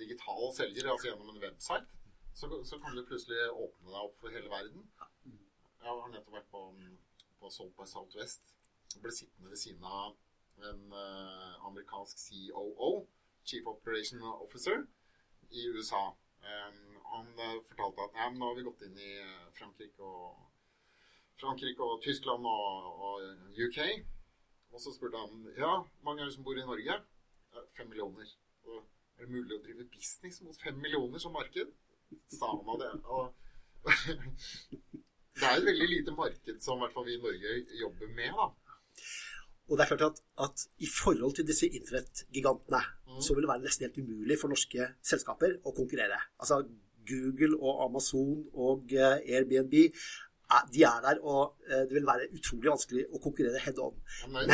[0.00, 1.98] digital selger, altså gjennom en website,
[2.32, 4.86] så, så, kan du plutselig åpne deg opp for hele verden.
[5.26, 6.62] Jeg har nettopp vært på,
[7.40, 8.54] på Salt by Southwest
[8.96, 10.16] og ble sittende ved siden av
[10.70, 13.04] en uh, amerikansk COO,
[13.44, 14.82] Chief Operation Officer,
[15.50, 16.02] i USA.
[16.40, 20.46] Um, han uh, fortalte at ja, nå har vi gått inn i uh, Frankrike og,
[21.40, 23.28] Frankrike og Tyskland og, og,
[23.66, 23.80] UK.
[24.70, 25.72] Og så spurte han ja,
[26.06, 27.00] mange er det som bor i Norge.
[27.76, 28.28] Fem millioner.
[28.68, 28.82] Og
[29.18, 31.72] er det mulig å drive business mot fem millioner som marked?
[32.30, 32.92] Sa han av det.
[33.10, 33.32] Og
[35.40, 38.36] det er et veldig lite marked som i hvert fall vi i Norge jobber med.
[38.36, 38.50] da.
[39.70, 43.20] Og det er klart at, at i forhold til disse internettgigantene, mm.
[43.22, 46.18] så vil det være nesten helt umulig for norske selskaper å konkurrere.
[46.42, 46.64] Altså
[47.08, 49.76] Google og Amazon og uh, Airbnb
[50.74, 53.94] de er der, og uh, det vil være utrolig vanskelig å konkurrere head on.
[54.34, 54.50] Men,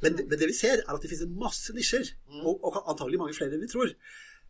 [0.00, 2.40] men, men, det vi ser, er at det finnes en masse nisjer, mm.
[2.40, 3.92] og, og antagelig mange flere enn vi tror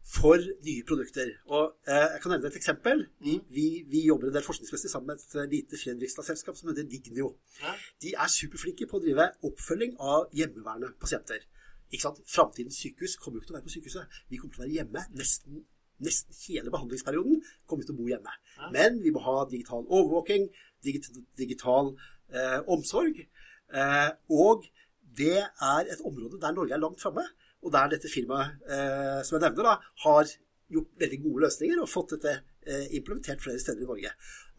[0.06, 1.30] for nye produkter.
[1.46, 3.06] Og eh, Jeg kan nevne et eksempel.
[3.20, 6.88] Vi, vi, vi jobber en del forskningsmessig sammen med et eh, lite Fredrikstad-selskap som heter
[6.88, 7.34] Dignio.
[8.02, 11.44] De er superflinke på å drive oppfølging av hjemmeværende pasienter.
[11.90, 12.22] Ikke sant?
[12.30, 14.18] Framtidens sykehus kommer jo ikke til å være på sykehuset.
[14.30, 15.64] Vi kommer til å være hjemme nesten,
[16.04, 17.42] nesten hele behandlingsperioden.
[17.66, 18.34] kommer til å bo hjemme.
[18.74, 20.48] Men vi må ha digital overvåking,
[20.84, 21.92] digital, digital
[22.32, 23.22] eh, omsorg.
[23.70, 24.66] Eh, og
[25.18, 27.26] det er et område der Norge er langt framme.
[27.60, 30.30] Og der dette firmaet eh, som jeg nevner, da, har
[30.70, 34.12] gjort veldig gode løsninger og fått dette eh, implementert flere steder i Norge.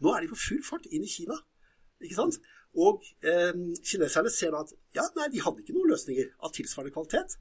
[0.04, 1.38] Nå er de på full fart inn i Kina.
[2.02, 2.38] ikke sant?
[2.78, 3.52] Og eh,
[3.84, 7.36] kineserne ser da at ja, nei, de hadde ikke noen løsninger av tilsvarende kvalitet.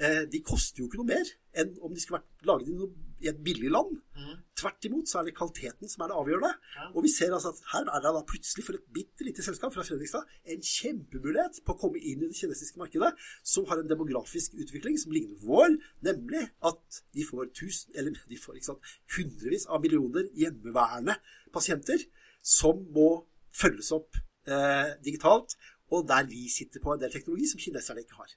[0.00, 2.92] Eh, de koster jo ikke noe mer enn om de skulle vært laget i, noe,
[3.22, 3.94] i et billig land.
[4.18, 4.40] Mm.
[4.58, 6.50] Tvert imot så er det kvaliteten som er det avgjørende.
[6.76, 6.88] Ja.
[6.92, 9.74] Og vi ser altså at her er det da plutselig for et bitte lite selskap
[9.74, 13.12] fra Fredrikstad en kjempemulighet på å komme inn i det kinesiske markedet,
[13.46, 18.40] som har en demografisk utvikling som ligner vår, nemlig at de får tusen, eller de
[18.40, 21.16] får sant, hundrevis av millioner hjemmeværende
[21.54, 22.04] pasienter
[22.42, 23.10] som må
[23.54, 25.56] følges opp eh, digitalt,
[25.92, 28.32] og der vi sitter på en del teknologi som kineserne ikke har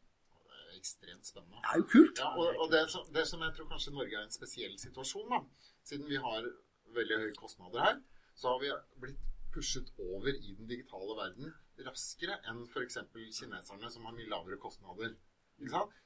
[0.85, 1.61] ekstremt spennende.
[1.65, 2.21] Det er jo kult.
[2.21, 2.85] Ja, og, og det,
[3.17, 5.41] det, som jeg tror kanskje Norge er en spesiell situasjon, da,
[5.89, 6.49] siden vi har
[6.95, 8.01] veldig høye kostnader her,
[8.37, 9.23] så har vi blitt
[9.55, 12.99] pushet over i den digitale verden raskere enn f.eks.
[13.13, 15.15] kineserne, som har mye lavere kostnader.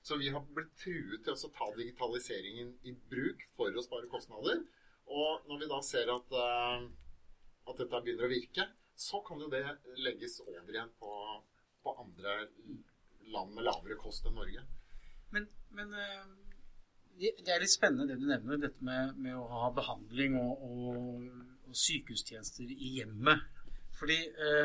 [0.06, 4.62] Så vi har blitt truet til å ta digitaliseringen i bruk for å spare kostnader.
[5.10, 6.86] Og når vi da ser at, uh,
[7.66, 8.68] at dette begynner å virke,
[9.00, 9.64] så kan jo det
[10.04, 11.14] legges over igjen på,
[11.82, 12.44] på andre
[13.34, 14.64] land med lavere kost enn Norge.
[15.34, 15.46] Men,
[15.78, 16.28] men eh,
[17.20, 21.26] det er litt spennende det du nevner, dette med, med å ha behandling og, og,
[21.68, 23.44] og, sykehustjenester i hjemmet.
[24.00, 24.16] Fordi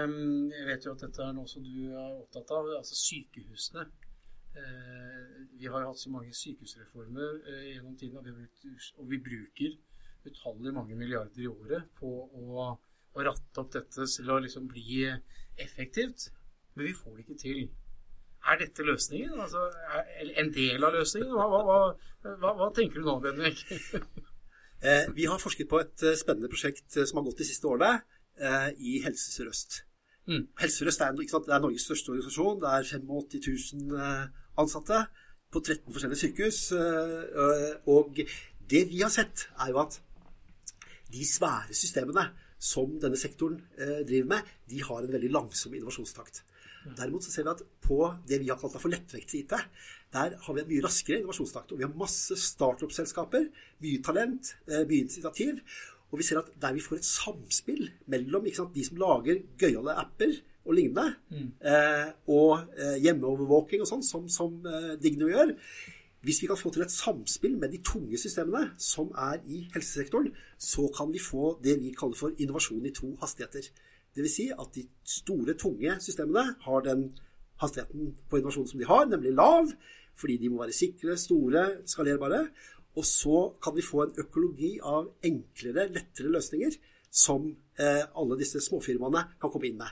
[0.05, 3.89] um, jeg vet jo at dette er noe som du er opptatt av, altså sykehusene.
[4.55, 7.41] Uh, vi har jo hatt så mange sykehusreformer
[7.73, 9.75] gjennom tiden, og vi, bruker
[10.25, 15.03] utallig mange milliarder i året på å, å ratte opp dette til å liksom bli
[15.61, 16.31] effektivt.
[16.75, 17.67] Men vi får det ikke til.
[18.45, 19.39] Er dette løsningen?
[19.41, 19.63] Altså,
[20.37, 21.33] en del av løsningen?
[21.33, 21.79] Hva, hva,
[22.43, 23.63] hva, hva tenker du nå, Bendik?
[24.85, 27.71] eh, vi har forsket på et eh, spennende prosjekt eh, som har gått de siste
[27.71, 28.03] årene
[28.37, 29.81] eh, i Helse Sør-Øst.
[30.29, 30.45] Mm.
[30.61, 32.61] Helse Sør-Øst er, er, Norges største organisasjon.
[32.61, 33.49] Det er 85
[33.81, 34.25] 000 eh,
[34.61, 35.03] ansatte
[35.55, 36.63] på 13 forskjellige sykehus.
[36.77, 38.21] Eh, og
[38.75, 40.01] det vi har sett, er jo at
[41.15, 42.29] de svære systemene
[42.61, 43.59] som denne sektoren
[44.09, 46.41] driver med, de har en veldig langsom innovasjonstakt.
[46.85, 49.55] Derimot så ser vi at på det vi har kalt for lettvekts-IT,
[50.15, 51.73] der har vi en mye raskere innovasjonstakt.
[51.73, 53.49] Og vi har masse startup-selskaper,
[53.83, 55.63] mye talent, eh, mye initiativ.
[56.13, 59.97] Og vi ser at der vi får et samspill mellom sant, de som lager gøyale
[59.99, 61.49] apper og lignende, mm.
[61.61, 65.53] eh, og eh, hjemmeovervåking og sånn, som, som eh, Digno gjør
[66.25, 70.31] Hvis vi kan få til et samspill med de tunge systemene som er i helsesektoren,
[70.57, 73.69] så kan vi få det vi kaller for innovasjon i to hastigheter.
[74.15, 74.35] Dvs.
[74.37, 77.09] Si at de store, tunge systemene har den
[77.63, 79.73] hastigheten på innovasjon som de har, nemlig lav,
[80.19, 82.47] fordi de må være sikre, store, skalerbare.
[82.95, 86.79] Og så kan vi få en økologi av enklere, lettere løsninger
[87.15, 89.91] som eh, alle disse småfirmaene kan komme inn med.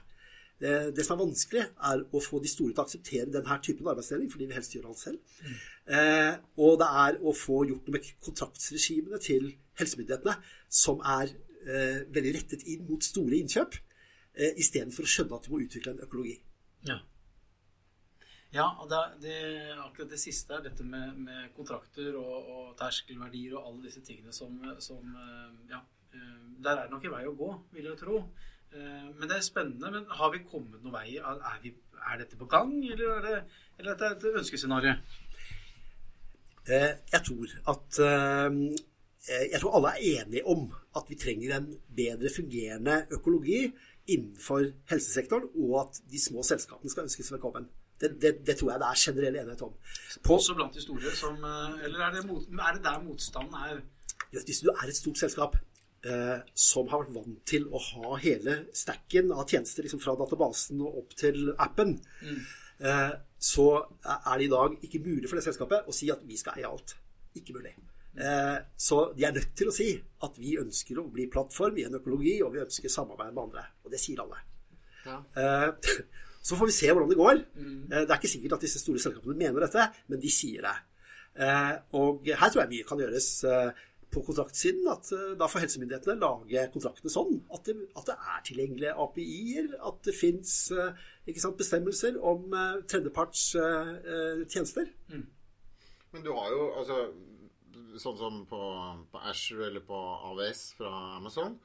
[0.62, 3.90] Eh, det som er vanskelig, er å få de store til å akseptere denne typen
[3.90, 5.38] arbeidsdeling, fordi vi helst gjør alt selv.
[5.90, 10.37] Eh, og det er å få gjort noe med kontraktsregimene til helsemyndighetene,
[10.70, 11.35] som er
[11.66, 13.82] eh, veldig rettet inn mot store innkjøp
[14.37, 16.37] eh, istedenfor å skjønne at du må utvikle en økologi.
[16.88, 16.99] Ja.
[18.53, 19.37] Ja, og det, det,
[19.81, 24.35] akkurat det siste er dette med, med kontrakter og, og terskelverdier og alle disse tingene
[24.37, 25.81] som, som eh, Ja,
[26.12, 28.21] eh, der er det nok en vei å gå, vil jeg tro.
[28.75, 29.95] Eh, men det er spennende.
[29.95, 31.16] Men har vi kommet noen vei?
[31.16, 33.37] Er, vi, er dette på gang, eller er det
[33.79, 34.99] eller er dette et ønskescenario?
[36.68, 37.97] Jeg tror at
[39.27, 41.66] Jeg tror alle er enige om at vi trenger en
[41.97, 43.64] bedre fungerende økologi
[44.11, 47.69] innenfor helsesektoren, og at de små selskapene skal ønskes velkommen.
[48.01, 49.75] Det, det, det, tror jeg det er generell enighet om.
[50.25, 53.55] På, Også blant de store som eh, Eller er det, mot, er det der motstanden
[53.55, 53.83] er?
[54.33, 55.55] Hvis du er et stort selskap
[56.03, 60.83] eh, som har vært vant til å ha hele stacken av tjenester liksom fra databasen
[60.83, 62.43] og opp til appen, mm.
[62.83, 63.69] eh, så
[64.03, 66.71] er det i dag ikke mulig for det selskapet å si at vi skal eie
[66.71, 66.97] alt.
[67.38, 67.77] Ikke mulig.
[68.12, 71.87] Eh, så de er nødt til å si at vi ønsker å bli plattform i
[71.88, 73.64] en økologi, og vi ønsker samarbeid med andre.
[73.85, 74.42] Og det sier alle.
[75.07, 75.22] Ja.
[75.37, 75.70] Eh,
[76.42, 77.37] Så får vi se hvordan det går.
[77.55, 77.83] Mm.
[77.87, 80.72] Det er ikke sikkert at disse store selskapene mener dette, men de sier det.
[81.38, 84.88] Eh, og her tror jeg mye kan gjøres eh, på kontraktsiden.
[84.90, 90.03] At da får helsemyndighetene lage kontraktene sånn at det, at det er tilgjengelige API-er, at
[90.03, 90.57] det fins
[91.62, 92.51] bestemmelser om
[92.90, 93.44] tredjeparts
[94.51, 94.90] tjenester.
[95.14, 95.29] Mm.
[96.11, 96.98] Men du har jo altså
[98.00, 98.62] Sånn som på,
[99.12, 99.98] på Asher eller på
[100.33, 101.59] AVS fra Amazon,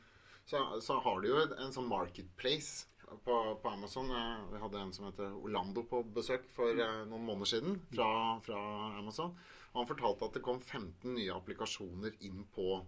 [0.47, 2.87] så, så har du jo en sånn marketplace
[3.23, 4.11] på, på, Amazon.
[4.51, 8.09] Vi hadde en som heter Orlando på besøk for eh, noen måneder siden fra,
[8.45, 8.61] fra
[8.99, 9.35] Amazon.
[9.75, 12.81] Han fortalte at det kom 15 nye applikasjoner inn på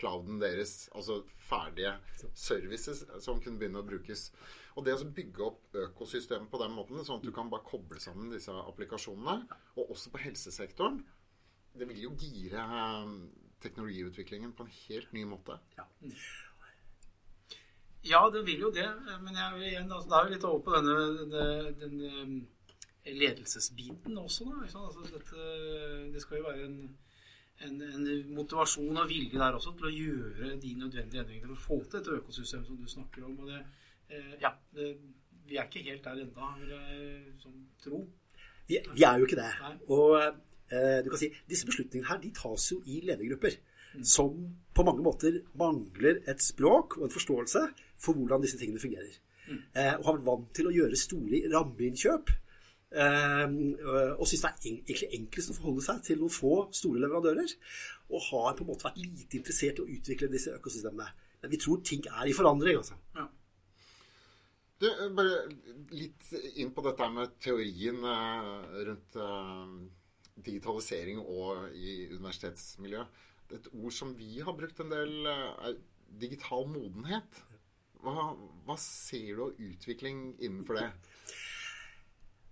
[0.00, 1.92] clouden deres, altså ferdige
[2.32, 4.30] services som kunne begynne å brukes.
[4.78, 8.00] Og det å bygge opp økosystemet på den måten, sånn at du kan bare koble
[8.00, 11.02] sammen disse applikasjonene, og også på helsesektoren,
[11.78, 13.10] det vil jo gire eh,
[13.62, 15.58] teknologiutviklingen på en helt ny måte.
[15.76, 15.86] Ja.
[18.02, 18.88] Ja, det vil jo det.
[19.20, 21.44] Men jeg, igjen, altså, da er vi litt over på denne, denne,
[21.76, 24.48] denne ledelsesbiten også.
[24.48, 25.46] Da, altså, dette,
[26.14, 26.78] det skal jo være en,
[27.66, 31.66] en, en, motivasjon og vilje der også til å gjøre de nødvendige endringene for å
[31.66, 33.38] få til dette økosystemet som du snakker om.
[33.44, 33.64] og det,
[34.08, 34.94] eh, ja, det,
[35.50, 38.04] Vi er ikke helt der ennå, vil jeg sånn, tro.
[38.68, 39.50] Vi, vi, er jo ikke det.
[39.64, 39.72] Nei.
[39.90, 40.36] Og eh,
[40.70, 43.56] du kan si, disse beslutningene her de tas jo i ledergrupper.
[43.94, 44.04] Mm.
[44.06, 44.36] Som
[44.74, 47.64] på mange måter mangler et språk og en forståelse
[47.98, 49.16] for hvordan disse tingene fungerer.
[49.48, 49.58] Mm.
[49.74, 52.30] Eh, og har vært vant til å gjøre store rammeinnkjøp.
[52.90, 53.56] Eh,
[54.16, 57.56] og syns det er egentlig enklest å forholde seg til noen få store leverandører.
[58.10, 61.10] Og har på en måte vært lite interessert i å utvikle disse økosystemene.
[61.42, 62.98] Men vi tror ting er i forandring, altså.
[63.16, 63.26] Ja.
[64.80, 65.42] Du, bare
[65.92, 69.72] litt inn på dette med teorien eh, rundt eh,
[70.36, 73.20] digitalisering og i universitetsmiljøet.
[73.56, 75.78] Et ord som vi har brukt en del, eh, er
[76.20, 77.42] digital modenhet.
[78.00, 78.30] Hva,
[78.66, 80.88] hva ser du av utvikling innenfor det?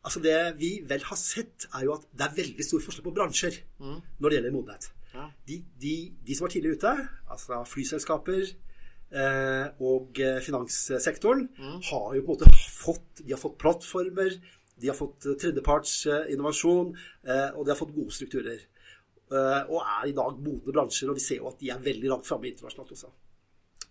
[0.04, 3.14] Altså Det vi vel har sett, er jo at det er veldig stor forskjell på
[3.16, 3.98] bransjer mm.
[4.18, 4.90] når det gjelder modenhet.
[5.14, 5.26] Ja.
[5.48, 5.94] De, de,
[6.26, 6.92] de, som var tidlig ute,
[7.32, 11.80] altså flyselskaper eh, og eh, finanssektoren, mm.
[11.90, 14.36] har jo på en måte fått De har fått plattformer,
[14.80, 16.92] de har fått tredjeparts tredjepartsinnovasjon,
[17.26, 18.60] eh, og de har fått gode strukturer.
[19.28, 22.12] Eh, og er i dag modne bransjer, og vi ser jo at de er veldig
[22.14, 23.10] langt framme internasjonalt også.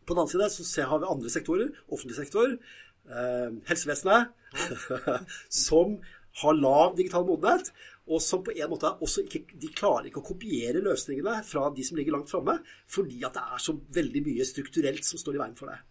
[0.08, 4.32] På den annen side så har vi andre sektorer, offentlig sektor, eh, helsevesenet,
[5.68, 6.00] som
[6.42, 7.72] har lav digital modenhet,
[8.08, 11.84] og som på en måte også ikke De klarer ikke å kopiere løsningene fra de
[11.84, 15.42] som ligger langt framme, fordi at det er så veldig mye strukturelt som står i
[15.44, 15.82] veien for det.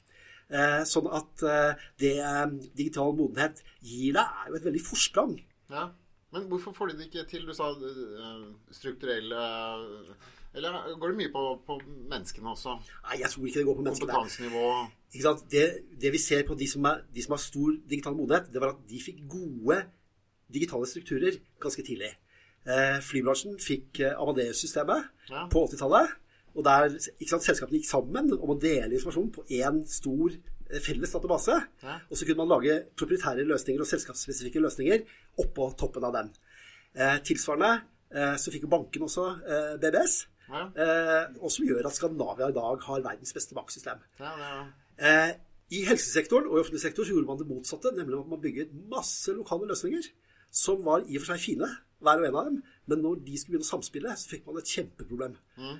[0.46, 2.42] Eh, sånn at eh, det eh,
[2.78, 5.32] digital modenhet gir deg, er jo et veldig forsprang.
[5.72, 5.88] Ja.
[6.34, 7.46] Men hvorfor får de det ikke til?
[7.46, 7.68] Du sa
[8.74, 9.42] strukturelle
[10.56, 12.74] Eller går det mye på, på, menneskene også?
[13.06, 14.16] Nei, jeg tror ikke det går på menneskene.
[14.16, 15.64] Kompetansenivå det,
[16.02, 18.74] det, vi ser på de som, er, de som har stor digital modenhet, det var
[18.74, 19.78] at de fikk gode
[20.52, 22.10] digitale strukturer ganske tidlig.
[22.66, 25.46] Eh, flybransjen fikk Amadeus-systemet ja.
[25.52, 26.16] på 80-tallet.
[26.56, 30.34] Og der sant, selskapene gikk sammen om å dele informasjon på én stor
[30.70, 31.56] Eh, felles database.
[31.82, 31.98] Ja.
[32.10, 35.04] Og så kunne man lage proprietære løsninger og selskapsspesifikke løsninger
[35.42, 36.32] oppå toppen av den.
[36.96, 37.72] Eh, tilsvarende
[38.10, 40.16] eh, så fikk jo banken også eh, BBS.
[40.48, 40.64] Ja.
[40.66, 44.02] Eh, og som gjør at Skandinavia i dag har verdens beste banksystem.
[44.18, 44.32] Ja,
[44.98, 45.32] eh,
[45.70, 48.74] I helsesektoren og i offentlig sektor så gjorde man det motsatte, nemlig at man bygget
[48.90, 50.10] masse lokale løsninger
[50.54, 51.70] som var i og for seg fine,
[52.04, 52.60] hver og en av dem.
[52.90, 55.36] Men når de skulle begynne å samspille, så fikk man et kjempeproblem.
[55.56, 55.76] Mm.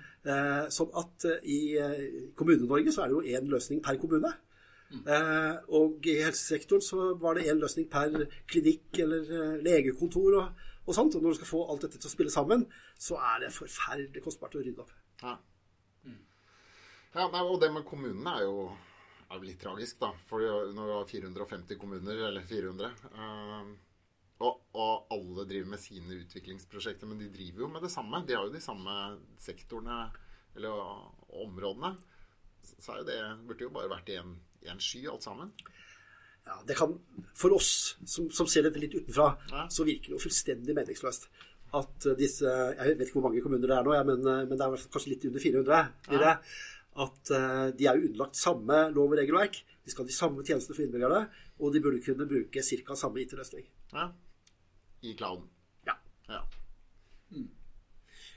[0.74, 1.60] sånn at i
[2.38, 4.32] Kommune-Norge så er det jo én løsning per kommune.
[4.90, 8.12] Eh, og i helsesektoren så var det én løsning per
[8.50, 11.16] klinikk eller eh, legekontor og, og, sånt.
[11.16, 14.22] Og når du skal få alt dette til å spille sammen, så er det forferdelig
[14.24, 14.92] kostbart å rydde opp.
[15.22, 15.36] Ja.
[16.06, 16.20] Mm.
[17.16, 18.68] ja og det med kommunene er jo
[19.26, 20.12] er jo litt tragisk, da.
[20.28, 20.38] For
[20.70, 23.72] når du har 450 kommuner, eller 400 eh,
[24.44, 28.20] og, og alle driver med sine utviklingsprosjekter, men de driver jo med det samme.
[28.28, 28.96] De har jo de samme
[29.40, 30.10] sektorene
[30.56, 30.76] eller
[31.44, 31.94] områdene.
[32.66, 33.16] Så det
[33.46, 35.52] burde jo bare vært i en, i en sky, alt sammen.
[36.46, 36.92] Ja, det kan,
[37.34, 39.64] For oss som, som ser dette litt utenfra, Ja.
[39.72, 41.26] så virker det jo fullstendig meningsløst
[41.74, 44.44] at eh, disse Jeg vet ikke hvor mange kommuner det er nå, ja, men, eh,
[44.46, 45.80] men det er kanskje litt under 400.
[46.06, 46.34] Blir det,
[47.06, 49.58] at eh, de er jo underlagt samme lov og regelverk.
[49.82, 51.24] De skal ha de samme tjenestene for innbyggerne,
[51.58, 52.96] og de burde kunne bruke ca.
[52.98, 53.66] samme IT-løsning.
[53.92, 54.06] Ja.
[55.02, 55.48] I clouden.
[55.86, 55.96] Ja.
[56.28, 56.42] ja.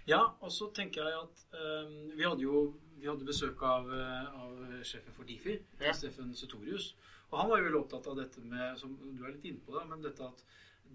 [0.09, 2.63] Ja, og så tenker jeg at um, vi hadde jo
[2.99, 5.93] vi hadde besøk av, eh, av sjefen for Difi, Ja.
[5.95, 6.95] Steffen Sutorius.
[7.31, 9.71] Og han var jo veldig opptatt av dette med, som du er litt inne på
[9.77, 10.43] det, men dette at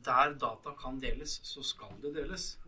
[0.05, 2.59] der data kan deles, så skal det deles.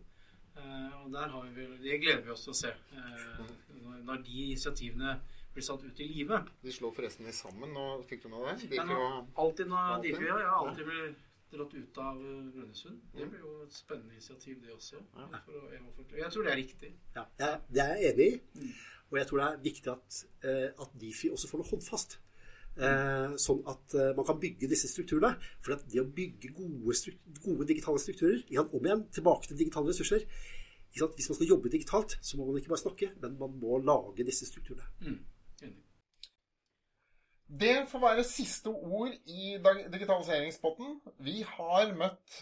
[0.57, 3.43] Uh, og der har vi vel, Det gleder vi oss til å se uh,
[3.77, 5.19] når, når de initiativene
[5.53, 6.49] blir satt ut i livet.
[6.63, 7.75] De slår forresten de sammen.
[7.75, 8.71] Nå fikk du med det?
[8.71, 9.11] De Men får jo
[9.43, 11.13] alltid når Difi ja, ja, alltid blir
[11.51, 12.99] dratt ut av eh, Brønnøysund.
[13.15, 15.01] Det blir jo et spennende initiativ, det også.
[15.15, 15.41] Ja.
[16.17, 16.93] Jeg, tror det er riktig.
[17.15, 18.71] Ja, det er jeg enig i.
[19.07, 22.17] Og jeg tror det er viktig at, eh, at Difi også får noe håndfast.
[22.77, 25.33] Eh, sånn at man kan bygge disse strukturene.
[25.65, 30.27] For at det å bygge gode, gode digitale strukturer Om igjen, tilbake til digitale ressurser.
[30.97, 34.25] Hvis man skal jobbe digitalt, så må man ikke bare snakke, men man må lage
[34.25, 34.87] disse strukturene.
[35.01, 35.19] Mm.
[37.47, 39.55] Det får være siste ord i
[39.93, 40.97] digitaliseringspotten.
[41.23, 42.41] Vi har møtt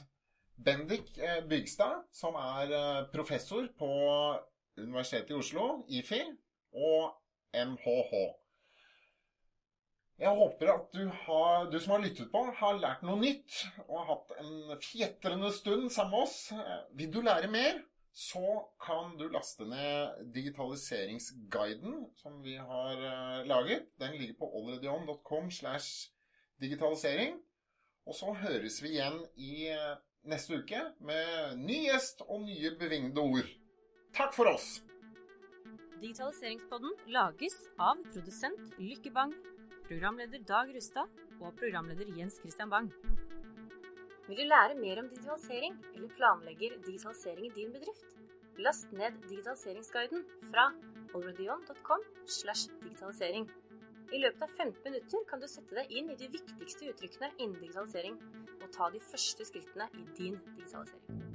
[0.58, 3.90] Bendik eh, Bygstad, som er eh, professor på
[4.78, 6.24] Universitetet i Oslo, IFI,
[6.74, 7.14] og
[7.54, 8.16] MHH.
[10.18, 13.98] Jeg håper at du, har, du som har lyttet på, har lært noe nytt og
[14.00, 16.38] har hatt en fjetrende stund sammen med oss.
[16.56, 17.78] Eh, Vil du lære mer,
[18.16, 23.90] så kan du laste ned digitaliseringsguiden som vi har eh, laget.
[24.00, 26.14] Den ligger på allreadyon.com slash
[26.62, 27.42] digitalisering.
[28.08, 29.98] Og så høres vi igjen i eh,
[30.32, 33.52] neste uke med ny gjest og nye bevingede ord.
[34.16, 34.80] Takk for oss!
[36.00, 39.36] Digitaliseringspodden lages av produsent Lykke Bang,
[39.90, 41.12] programleder Dag Rustad
[41.42, 42.94] og programleder Jens Christian Bang.
[44.28, 48.16] Vil du lære mer om digitalisering, eller planlegger digitalisering i din bedrift?
[48.58, 50.72] Last ned digitaliseringsguiden fra
[51.16, 53.46] alreadyon.com slash digitalisering.
[54.14, 57.62] I løpet av 15 minutter kan du sette deg inn i de viktigste uttrykkene innen
[57.62, 58.18] digitalisering,
[58.64, 61.35] og ta de første skrittene i din digitalisering.